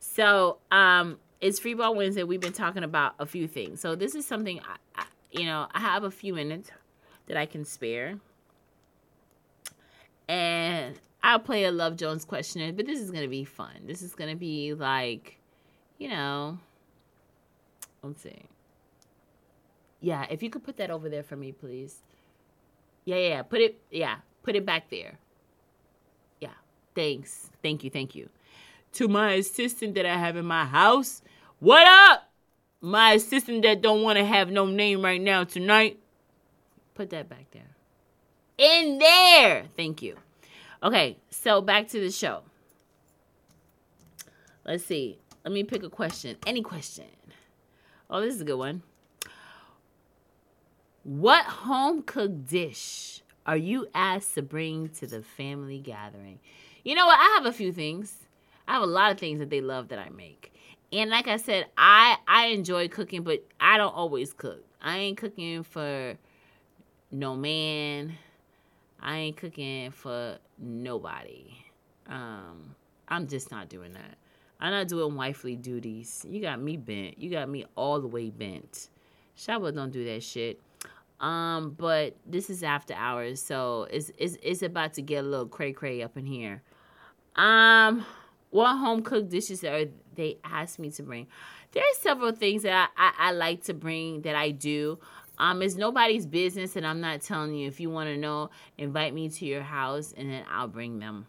[0.00, 2.22] So, um it's Free Ball Wednesday.
[2.24, 3.80] We've been talking about a few things.
[3.80, 6.70] So, this is something I, I you know, I have a few minutes
[7.26, 8.18] that I can spare.
[10.28, 13.82] And I'll play a Love Jones questionnaire, but this is gonna be fun.
[13.84, 15.38] This is gonna be like,
[15.98, 16.58] you know,
[18.02, 18.42] let's see.
[20.00, 22.00] Yeah, if you could put that over there for me, please.
[23.04, 23.42] Yeah, yeah.
[23.42, 25.18] Put it, yeah, put it back there.
[26.40, 26.54] Yeah,
[26.94, 27.50] thanks.
[27.62, 28.28] Thank you, thank you.
[28.96, 31.20] To my assistant that I have in my house,
[31.58, 32.30] what up?
[32.80, 35.98] My assistant that don't want to have no name right now tonight.
[36.94, 37.76] Put that back there.
[38.56, 39.64] In there.
[39.76, 40.16] Thank you.
[40.82, 42.44] Okay, so back to the show.
[44.64, 45.18] Let's see.
[45.44, 46.38] Let me pick a question.
[46.46, 47.04] Any question.
[48.08, 48.82] Oh, this is a good one.
[51.02, 56.40] What home cooked dish are you asked to bring to the family gathering?
[56.82, 57.18] You know what?
[57.18, 58.25] I have a few things.
[58.68, 60.52] I have a lot of things that they love that I make.
[60.92, 64.64] And like I said, I I enjoy cooking, but I don't always cook.
[64.80, 66.16] I ain't cooking for
[67.10, 68.14] no man.
[69.00, 71.54] I ain't cooking for nobody.
[72.08, 72.74] Um,
[73.08, 74.16] I'm just not doing that.
[74.60, 76.24] I'm not doing wifely duties.
[76.28, 77.18] You got me bent.
[77.18, 78.88] You got me all the way bent.
[79.36, 80.60] Shabba don't do that shit.
[81.20, 85.46] Um, but this is after hours, so it's it's it's about to get a little
[85.46, 86.62] cray cray up in here.
[87.36, 88.04] Um,
[88.50, 91.26] what home cooked dishes are they asked me to bring?
[91.72, 94.98] There's several things that I, I, I like to bring that I do.
[95.38, 97.68] Um, it's nobody's business, and I'm not telling you.
[97.68, 101.26] If you want to know, invite me to your house, and then I'll bring them.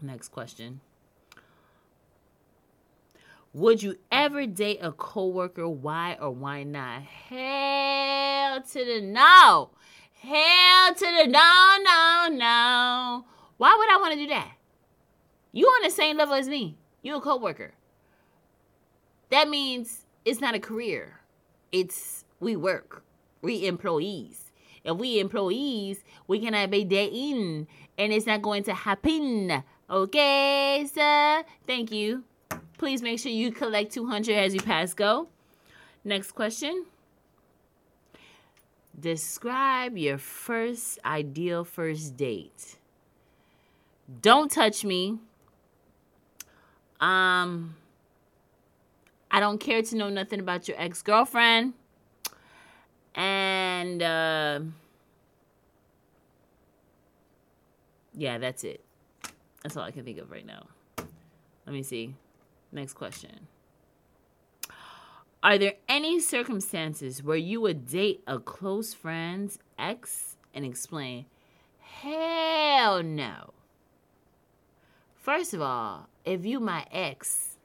[0.00, 0.80] Next question.
[3.52, 5.68] Would you ever date a coworker?
[5.68, 7.02] Why or why not?
[7.02, 9.70] Hell to the no.
[10.20, 13.24] Hell to the no, no, no.
[13.56, 14.52] Why would I want to do that?
[15.52, 16.76] You on the same level as me.
[17.02, 17.72] You a coworker.
[19.30, 21.20] That means it's not a career.
[21.72, 23.02] It's we work.
[23.42, 24.52] We employees.
[24.84, 27.66] If we employees, we cannot be dating,
[27.98, 29.62] and it's not going to happen.
[29.90, 31.44] Okay, sir.
[31.66, 32.24] Thank you.
[32.78, 35.28] Please make sure you collect 200 as you pass go.
[36.02, 36.86] Next question.
[38.98, 42.76] Describe your first ideal first date.
[44.22, 45.18] Don't touch me.
[47.00, 47.76] Um
[49.30, 51.74] I don't care to know nothing about your ex-girlfriend.
[53.14, 54.60] And uh
[58.14, 58.84] yeah, that's it.
[59.62, 60.66] That's all I can think of right now.
[61.66, 62.14] Let me see.
[62.72, 63.46] Next question.
[65.42, 71.24] Are there any circumstances where you would date a close friend's ex and explain?
[71.78, 73.54] Hell no.
[75.14, 77.56] First of all, if you my ex,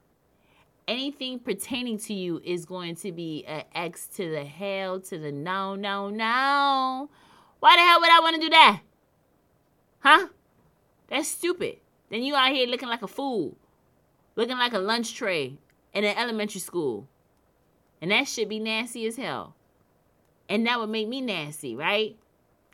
[0.88, 5.32] anything pertaining to you is going to be an X to the hell to the
[5.32, 7.10] no, no, no.
[7.60, 8.80] Why the hell would I want to do that?
[10.00, 10.28] Huh?
[11.08, 11.78] That's stupid.
[12.10, 13.56] Then you out here looking like a fool,
[14.36, 15.58] looking like a lunch tray
[15.92, 17.08] in an elementary school.
[18.00, 19.54] And that should be nasty as hell.
[20.48, 22.16] And that would make me nasty, right?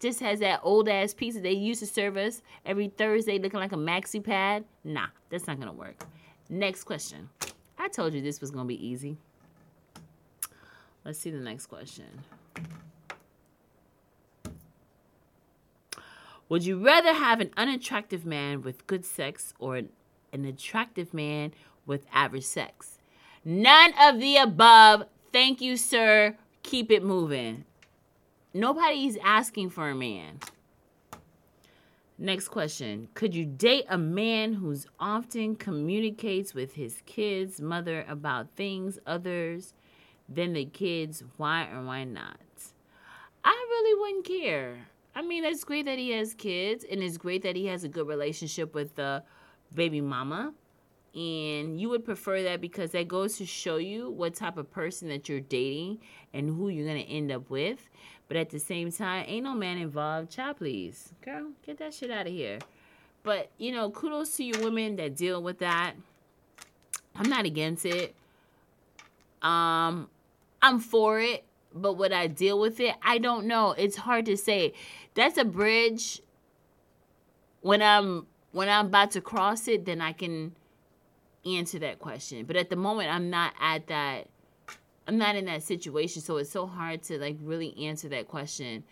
[0.03, 3.71] Just has that old ass pizza they used to serve us every Thursday looking like
[3.71, 4.65] a maxi pad.
[4.83, 6.05] Nah, that's not gonna work.
[6.49, 7.29] Next question.
[7.79, 9.17] I told you this was gonna be easy.
[11.05, 12.25] Let's see the next question.
[16.49, 19.91] Would you rather have an unattractive man with good sex or an,
[20.33, 21.53] an attractive man
[21.87, 22.99] with average sex?
[23.45, 25.05] None of the above.
[25.33, 26.37] Thank you, sir.
[26.65, 27.67] Keep it moving.
[28.55, 30.39] Nobody's asking for a man.
[32.19, 33.09] Next question.
[33.15, 39.73] Could you date a man who's often communicates with his kid's mother about things others
[40.29, 41.25] than the kids?
[41.39, 42.39] Why or why not?
[43.43, 44.77] I really wouldn't care.
[45.15, 47.89] I mean, it's great that he has kids, and it's great that he has a
[47.89, 49.23] good relationship with the
[49.75, 50.53] baby mama.
[51.15, 55.09] And you would prefer that because that goes to show you what type of person
[55.09, 55.99] that you're dating
[56.33, 57.91] and who you're going to end up with.
[58.33, 60.31] But at the same time, ain't no man involved.
[60.31, 61.13] Child, please.
[61.23, 62.61] Girl, get that shit out of here.
[63.23, 65.93] But, you know, kudos to you women that deal with that.
[67.15, 68.15] I'm not against it.
[69.43, 70.09] Um,
[70.63, 71.45] I'm for it,
[71.75, 72.95] but would I deal with it?
[73.03, 73.73] I don't know.
[73.73, 74.73] It's hard to say.
[75.13, 76.23] That's a bridge.
[77.61, 80.53] When I'm when I'm about to cross it, then I can
[81.45, 82.47] answer that question.
[82.47, 84.29] But at the moment, I'm not at that.
[85.07, 88.85] I'm not in that situation, so it's so hard to like really answer that question.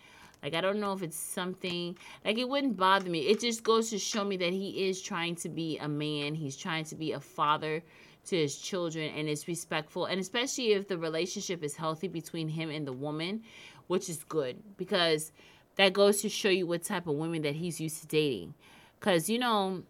[0.43, 3.19] Like I don't know if it's something like it wouldn't bother me.
[3.27, 6.35] It just goes to show me that he is trying to be a man.
[6.35, 7.83] He's trying to be a father
[8.25, 10.05] to his children and is respectful.
[10.05, 13.43] And especially if the relationship is healthy between him and the woman,
[13.87, 15.31] which is good because
[15.75, 18.53] that goes to show you what type of women that he's used to dating.
[18.99, 19.83] Cuz you know,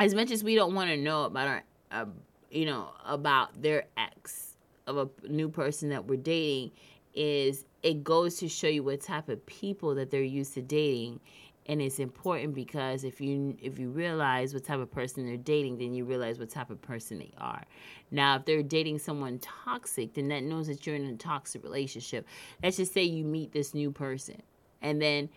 [0.00, 2.06] as much as we don't want to know about our uh,
[2.50, 4.51] you know, about their ex
[4.96, 6.72] of a new person that we're dating
[7.14, 11.20] is it goes to show you what type of people that they're used to dating.
[11.66, 15.78] And it's important because if you if you realize what type of person they're dating
[15.78, 17.62] then you realize what type of person they are.
[18.10, 22.26] Now if they're dating someone toxic then that knows that you're in a toxic relationship.
[22.62, 24.42] Let's just say you meet this new person
[24.80, 25.28] and then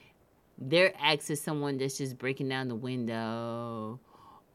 [0.57, 3.99] their ex is someone that's just breaking down the window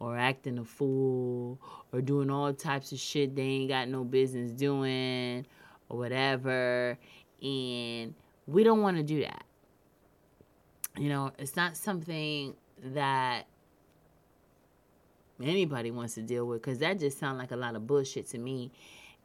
[0.01, 1.61] or acting a fool
[1.93, 5.47] or doing all types of shit they ain't got no business doing
[5.89, 6.99] or whatever
[7.43, 8.15] and
[8.47, 9.45] we don't want to do that
[10.97, 13.45] you know, it's not something that
[15.43, 18.39] anybody wants to deal with because that just sounds like a lot of bullshit to
[18.39, 18.71] me.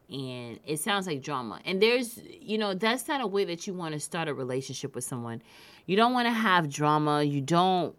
[0.08, 1.60] And it sounds like drama.
[1.64, 4.94] And there's, you know, that's not a way that you want to start a relationship
[4.94, 5.42] with someone.
[5.86, 7.24] You don't want to have drama.
[7.24, 7.94] You don't.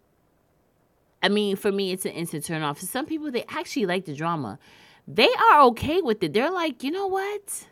[1.27, 2.79] I mean, for me, it's an instant turn off.
[2.79, 4.57] For some people, they actually like the drama.
[5.05, 6.31] They are okay with it.
[6.31, 7.65] They're like, you know what?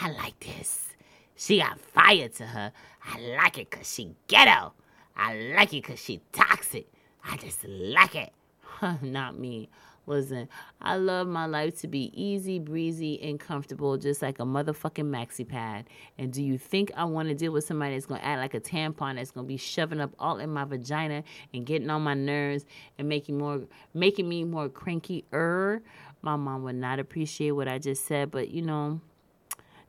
[0.00, 0.86] I like this.
[1.34, 2.70] She got fire to her.
[3.04, 4.74] I like it because she ghetto.
[5.16, 6.86] I like it because she toxic.
[7.24, 8.32] I just like it.
[9.02, 9.70] Not me.
[10.06, 10.48] Listen,
[10.82, 15.48] I love my life to be easy, breezy, and comfortable, just like a motherfucking maxi
[15.48, 15.86] pad.
[16.18, 18.60] And do you think I want to deal with somebody that's gonna act like a
[18.60, 21.24] tampon that's gonna be shoving up all in my vagina
[21.54, 22.66] and getting on my nerves
[22.98, 23.62] and making more,
[23.94, 25.24] making me more cranky?
[25.32, 25.80] Er,
[26.20, 29.00] my mom would not appreciate what I just said, but you know,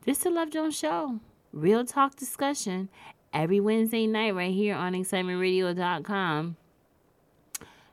[0.06, 1.20] this is the Love Jones show,
[1.52, 2.90] real talk discussion,
[3.34, 6.56] every Wednesday night right here on excitementradio.com.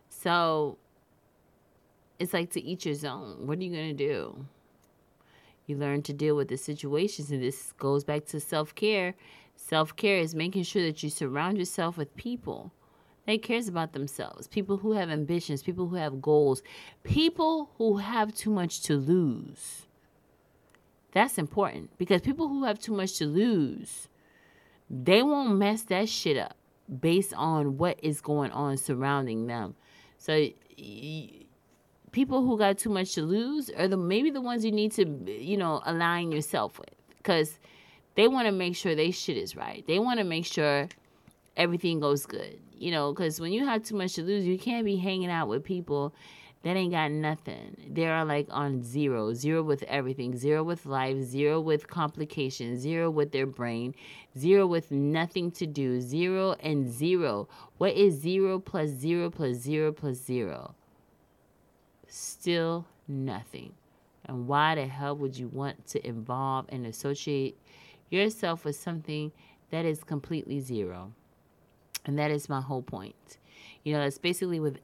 [0.09, 0.79] So
[2.23, 3.47] it's like to each his own.
[3.47, 4.47] What are you going to do?
[5.67, 9.15] You learn to deal with the situations, and this goes back to self care.
[9.57, 12.73] Self care is making sure that you surround yourself with people
[13.27, 16.63] that cares about themselves, people who have ambitions, people who have goals,
[17.05, 19.87] people who have too much to lose.
[21.13, 24.09] That's important because people who have too much to lose
[24.93, 26.55] they won't mess that shit up
[27.01, 29.75] based on what is going on surrounding them.
[30.19, 30.49] So
[32.13, 35.05] people who got too much to lose are the maybe the ones you need to
[35.27, 37.59] you know align yourself with because
[38.15, 39.85] they want to make sure they shit is right.
[39.87, 40.89] They want to make sure
[41.57, 42.59] everything goes good.
[42.77, 45.49] You know, because when you have too much to lose, you can't be hanging out
[45.49, 46.15] with people
[46.63, 47.77] that ain't got nothing.
[47.91, 53.11] They are like on zero, zero with everything, zero with life, zero with complications, zero
[53.11, 53.95] with their brain,
[54.37, 57.49] zero with nothing to do, zero and zero.
[57.79, 60.75] What is zero plus zero plus zero plus zero?
[62.15, 63.73] Still nothing.
[64.27, 67.59] And why the hell would you want to involve and associate
[68.11, 69.33] yourself with something
[69.71, 71.15] that is completely zero?
[72.05, 73.39] And that is my whole point.
[73.83, 74.79] You know, that's basically with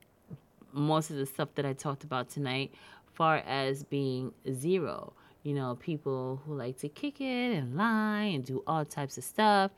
[0.72, 2.72] most of the stuff that I talked about tonight,
[3.12, 5.12] far as being zero.
[5.42, 9.24] You know, people who like to kick it and lie and do all types of
[9.24, 9.70] stuff.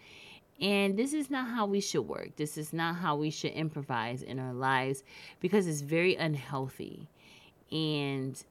[0.61, 2.37] And this is not how we should work.
[2.37, 5.03] This is not how we should improvise in our lives
[5.41, 7.09] because it's very unhealthy.
[7.73, 8.43] And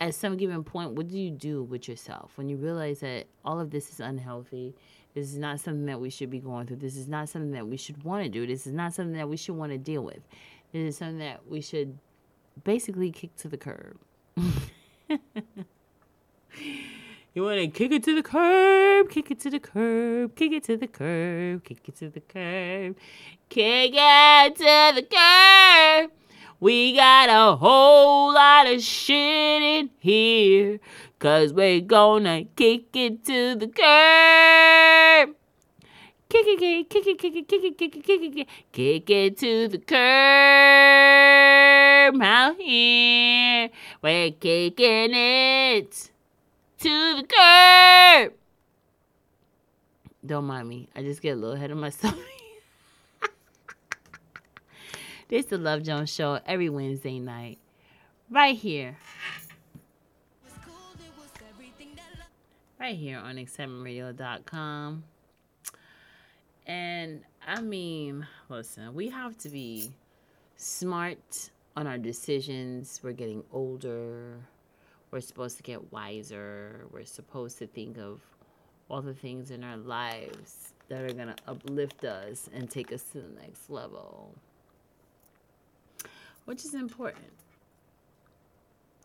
[0.00, 3.60] at some given point, what do you do with yourself when you realize that all
[3.60, 4.74] of this is unhealthy?
[5.14, 6.76] This is not something that we should be going through.
[6.76, 8.46] This is not something that we should want to do.
[8.46, 10.20] This is not something that we should want to deal with.
[10.72, 11.98] This is something that we should
[12.62, 13.98] basically kick to the curb.
[17.38, 20.64] You want to kick it to the curb, kick it to the curb, kick it
[20.64, 22.96] to the curb, kick it to the curb,
[23.48, 26.10] kick it to the curb.
[26.60, 30.80] We got a whole lot of shit in here,
[31.20, 35.36] cause we're gonna kick it to the curb.
[36.28, 39.08] Kick it, kick it, kick it, kick it, kick it, kick it, kick it, kick
[39.08, 39.98] it to the curb.
[42.20, 43.70] Out here,
[44.02, 46.10] we're kicking it
[46.80, 48.32] to the curb.
[50.26, 50.88] Don't mind me.
[50.96, 52.18] I just get a little ahead of myself.
[55.28, 57.58] this is the Love Jones show every Wednesday night.
[58.30, 58.96] Right here.
[62.80, 65.04] Right here on excitementradio.com.
[66.66, 69.90] And I mean, listen, we have to be
[70.56, 73.00] smart on our decisions.
[73.02, 74.36] We're getting older.
[75.10, 76.86] We're supposed to get wiser.
[76.92, 78.20] We're supposed to think of
[78.88, 83.02] all the things in our lives that are going to uplift us and take us
[83.12, 84.34] to the next level,
[86.48, 87.34] which is important.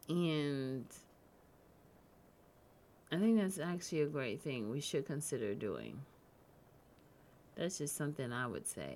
[0.08, 0.86] And
[3.12, 6.00] I think that's actually a great thing we should consider doing.
[7.58, 8.96] That's just something I would say.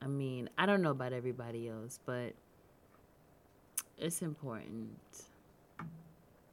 [0.00, 2.34] I mean, I don't know about everybody else, but
[3.98, 4.96] it's important.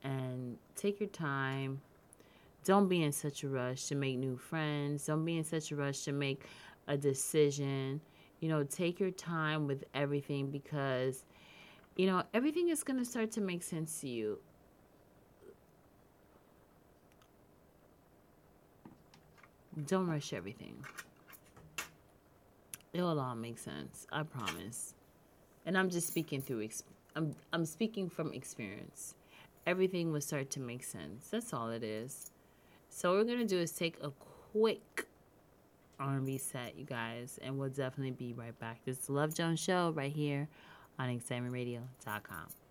[0.03, 1.79] And take your time.
[2.65, 5.05] Don't be in such a rush to make new friends.
[5.05, 6.41] Don't be in such a rush to make
[6.87, 8.01] a decision.
[8.39, 11.25] You know, take your time with everything because,
[11.95, 14.39] you know, everything is going to start to make sense to you.
[19.85, 20.83] Don't rush everything.
[22.93, 24.07] It'll all make sense.
[24.11, 24.93] I promise.
[25.65, 26.63] And I'm just speaking through.
[26.63, 26.83] Ex-
[27.15, 29.15] I'm I'm speaking from experience.
[29.67, 31.27] Everything will start to make sense.
[31.29, 32.31] That's all it is.
[32.89, 34.11] So what we're gonna do is take a
[34.51, 35.08] quick
[35.99, 38.79] R&B set, you guys, and we'll definitely be right back.
[38.85, 40.47] This is Love Jones Show right here
[40.97, 42.68] on ExcitementRadio.com.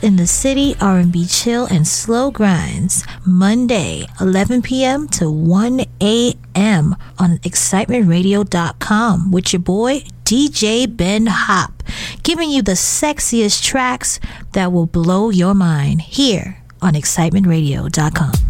[0.00, 5.08] In the City R&B Chill and Slow Grinds Monday 11 p.m.
[5.08, 6.96] to 1 a.m.
[7.18, 11.82] on excitementradio.com with your boy DJ Ben Hop,
[12.22, 14.20] giving you the sexiest tracks
[14.52, 18.47] that will blow your mind here on excitementradio.com.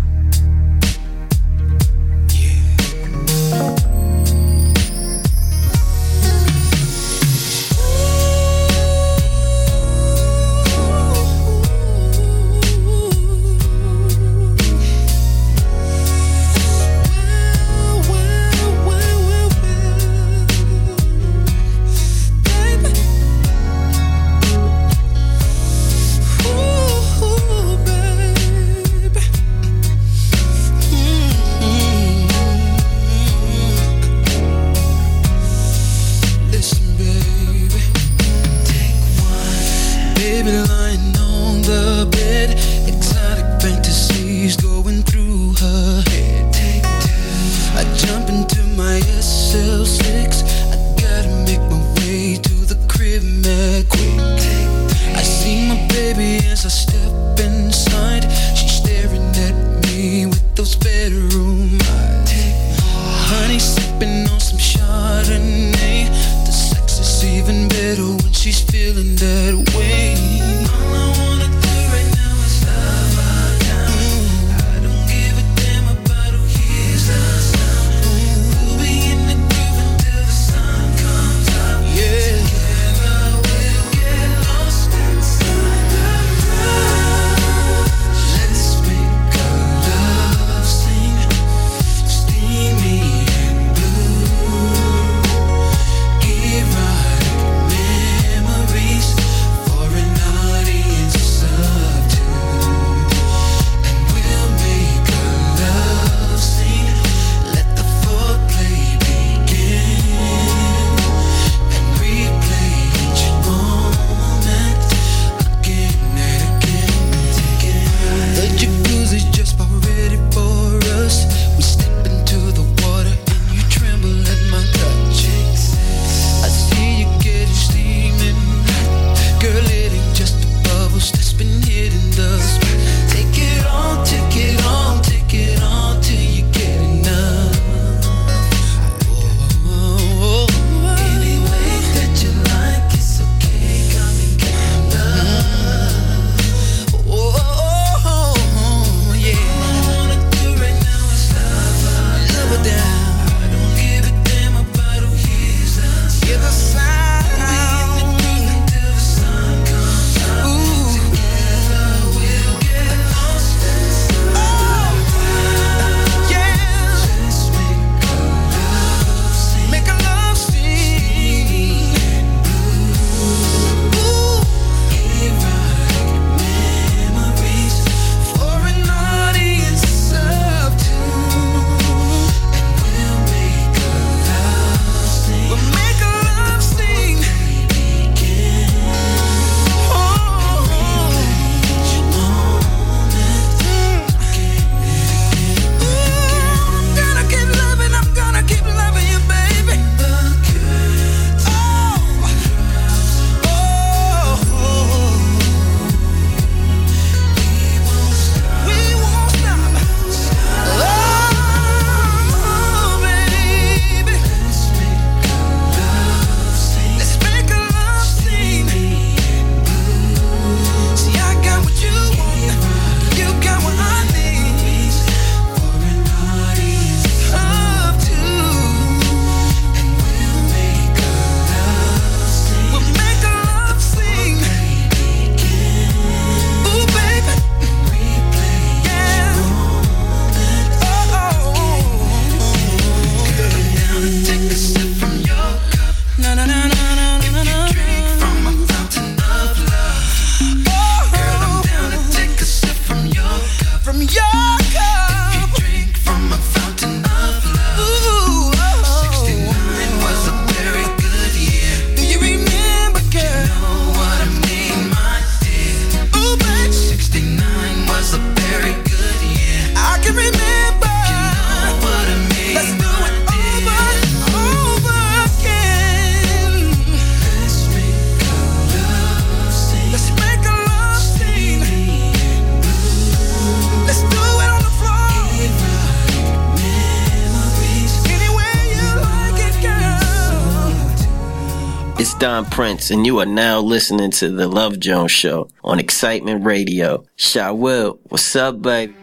[292.59, 297.05] Prince, and you are now listening to The Love Jones Show on Excitement Radio.
[297.15, 298.97] Shy Will, what's up, baby?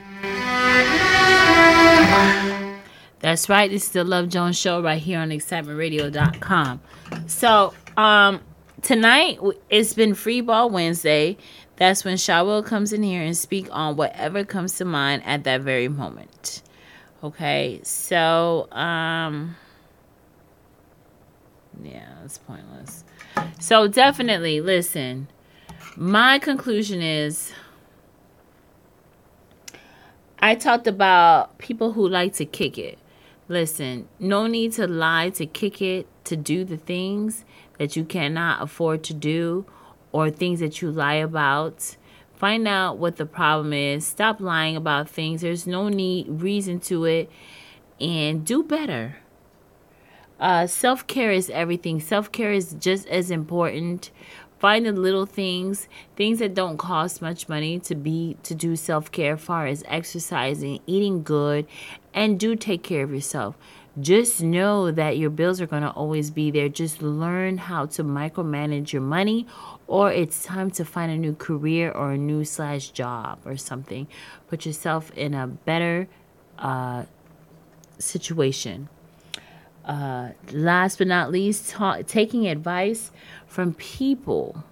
[3.21, 3.71] That's right.
[3.71, 6.81] This is the Love Jones Show right here on excitementradio.com.
[7.27, 8.41] So, um,
[8.81, 11.37] tonight it's been Free Ball Wednesday.
[11.77, 15.45] That's when Shy Will comes in here and speak on whatever comes to mind at
[15.45, 16.61] that very moment.
[17.23, 19.55] Okay, so um,
[21.81, 23.04] yeah, it's pointless.
[23.59, 25.27] So definitely listen.
[25.95, 27.51] My conclusion is
[30.39, 32.99] I talked about people who like to kick it.
[33.47, 37.45] Listen, no need to lie to kick it, to do the things
[37.77, 39.65] that you cannot afford to do
[40.11, 41.95] or things that you lie about.
[42.35, 44.05] Find out what the problem is.
[44.05, 45.41] Stop lying about things.
[45.41, 47.29] There's no need reason to it
[47.99, 49.17] and do better.
[50.39, 51.99] Uh, self care is everything.
[51.99, 54.11] Self care is just as important.
[54.59, 59.11] Find the little things, things that don't cost much money to be to do self
[59.11, 61.67] care, far as exercising, eating good,
[62.13, 63.55] and do take care of yourself.
[63.99, 66.67] Just know that your bills are going to always be there.
[66.67, 69.47] Just learn how to micromanage your money,
[69.87, 74.07] or it's time to find a new career or a new slash job or something.
[74.49, 76.09] Put yourself in a better
[76.59, 77.05] uh,
[77.99, 78.89] situation.
[79.85, 83.11] Uh, last but not least, ta- taking advice
[83.45, 84.63] from people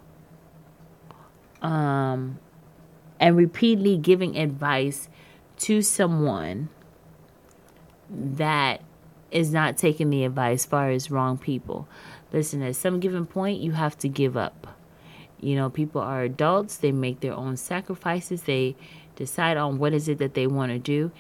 [1.62, 2.40] um,
[3.20, 5.10] and repeatedly giving advice
[5.58, 6.70] to someone
[8.10, 8.82] that
[9.32, 11.88] is not taking the advice far as wrong people.
[12.32, 14.68] Listen, at some given point, you have to give up.
[15.40, 18.76] You know, people are adults, they make their own sacrifices, they
[19.16, 21.12] decide on what is it that they want to do,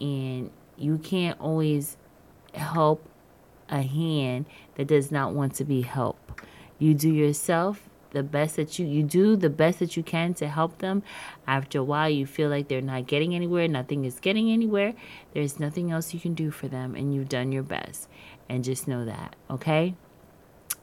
[0.00, 1.96] and you can't always
[2.54, 3.08] help
[3.70, 6.42] a hand that does not want to be helped.
[6.78, 10.48] You do yourself the best that you you do the best that you can to
[10.48, 11.02] help them.
[11.46, 14.94] After a while you feel like they're not getting anywhere, nothing is getting anywhere.
[15.32, 18.08] There's nothing else you can do for them and you've done your best.
[18.48, 19.94] And just know that, okay?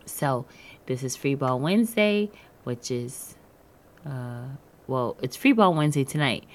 [0.05, 0.45] So,
[0.85, 2.31] this is Free Ball Wednesday,
[2.63, 3.35] which is
[4.05, 4.45] uh
[4.87, 6.45] well, it's Free Ball Wednesday tonight.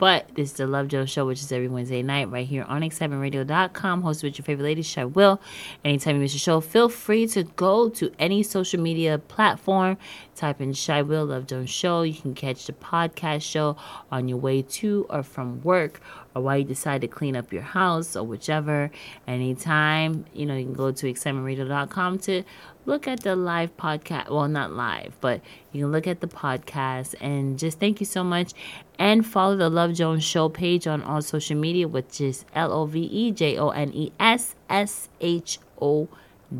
[0.00, 2.80] But this is the Love Jones Show, which is every Wednesday night right here on
[2.80, 5.38] excitementradio.com, hosted with your favorite lady, Shy Will.
[5.84, 9.98] Anytime you miss a show, feel free to go to any social media platform,
[10.34, 12.00] type in Shy Will Love Jones Show.
[12.00, 13.76] You can catch the podcast show
[14.10, 16.00] on your way to or from work
[16.34, 18.90] or while you decide to clean up your house or whichever.
[19.26, 22.42] Anytime, you know, you can go to excitementradio.com to
[22.86, 24.30] look at the live podcast.
[24.30, 25.40] Well, not live, but
[25.72, 28.52] you can look at the podcast and just thank you so much.
[28.98, 32.86] And follow the Love Jones Show page on all social media, which is L O
[32.86, 36.08] V E J O N E S S H O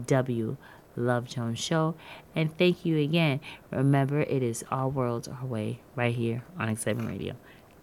[0.06, 0.56] W.
[0.96, 1.94] Love Jones Show.
[2.34, 3.40] And thank you again.
[3.70, 7.34] Remember, it is our world, our way, right here on Excitement Radio.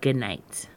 [0.01, 0.69] Good night.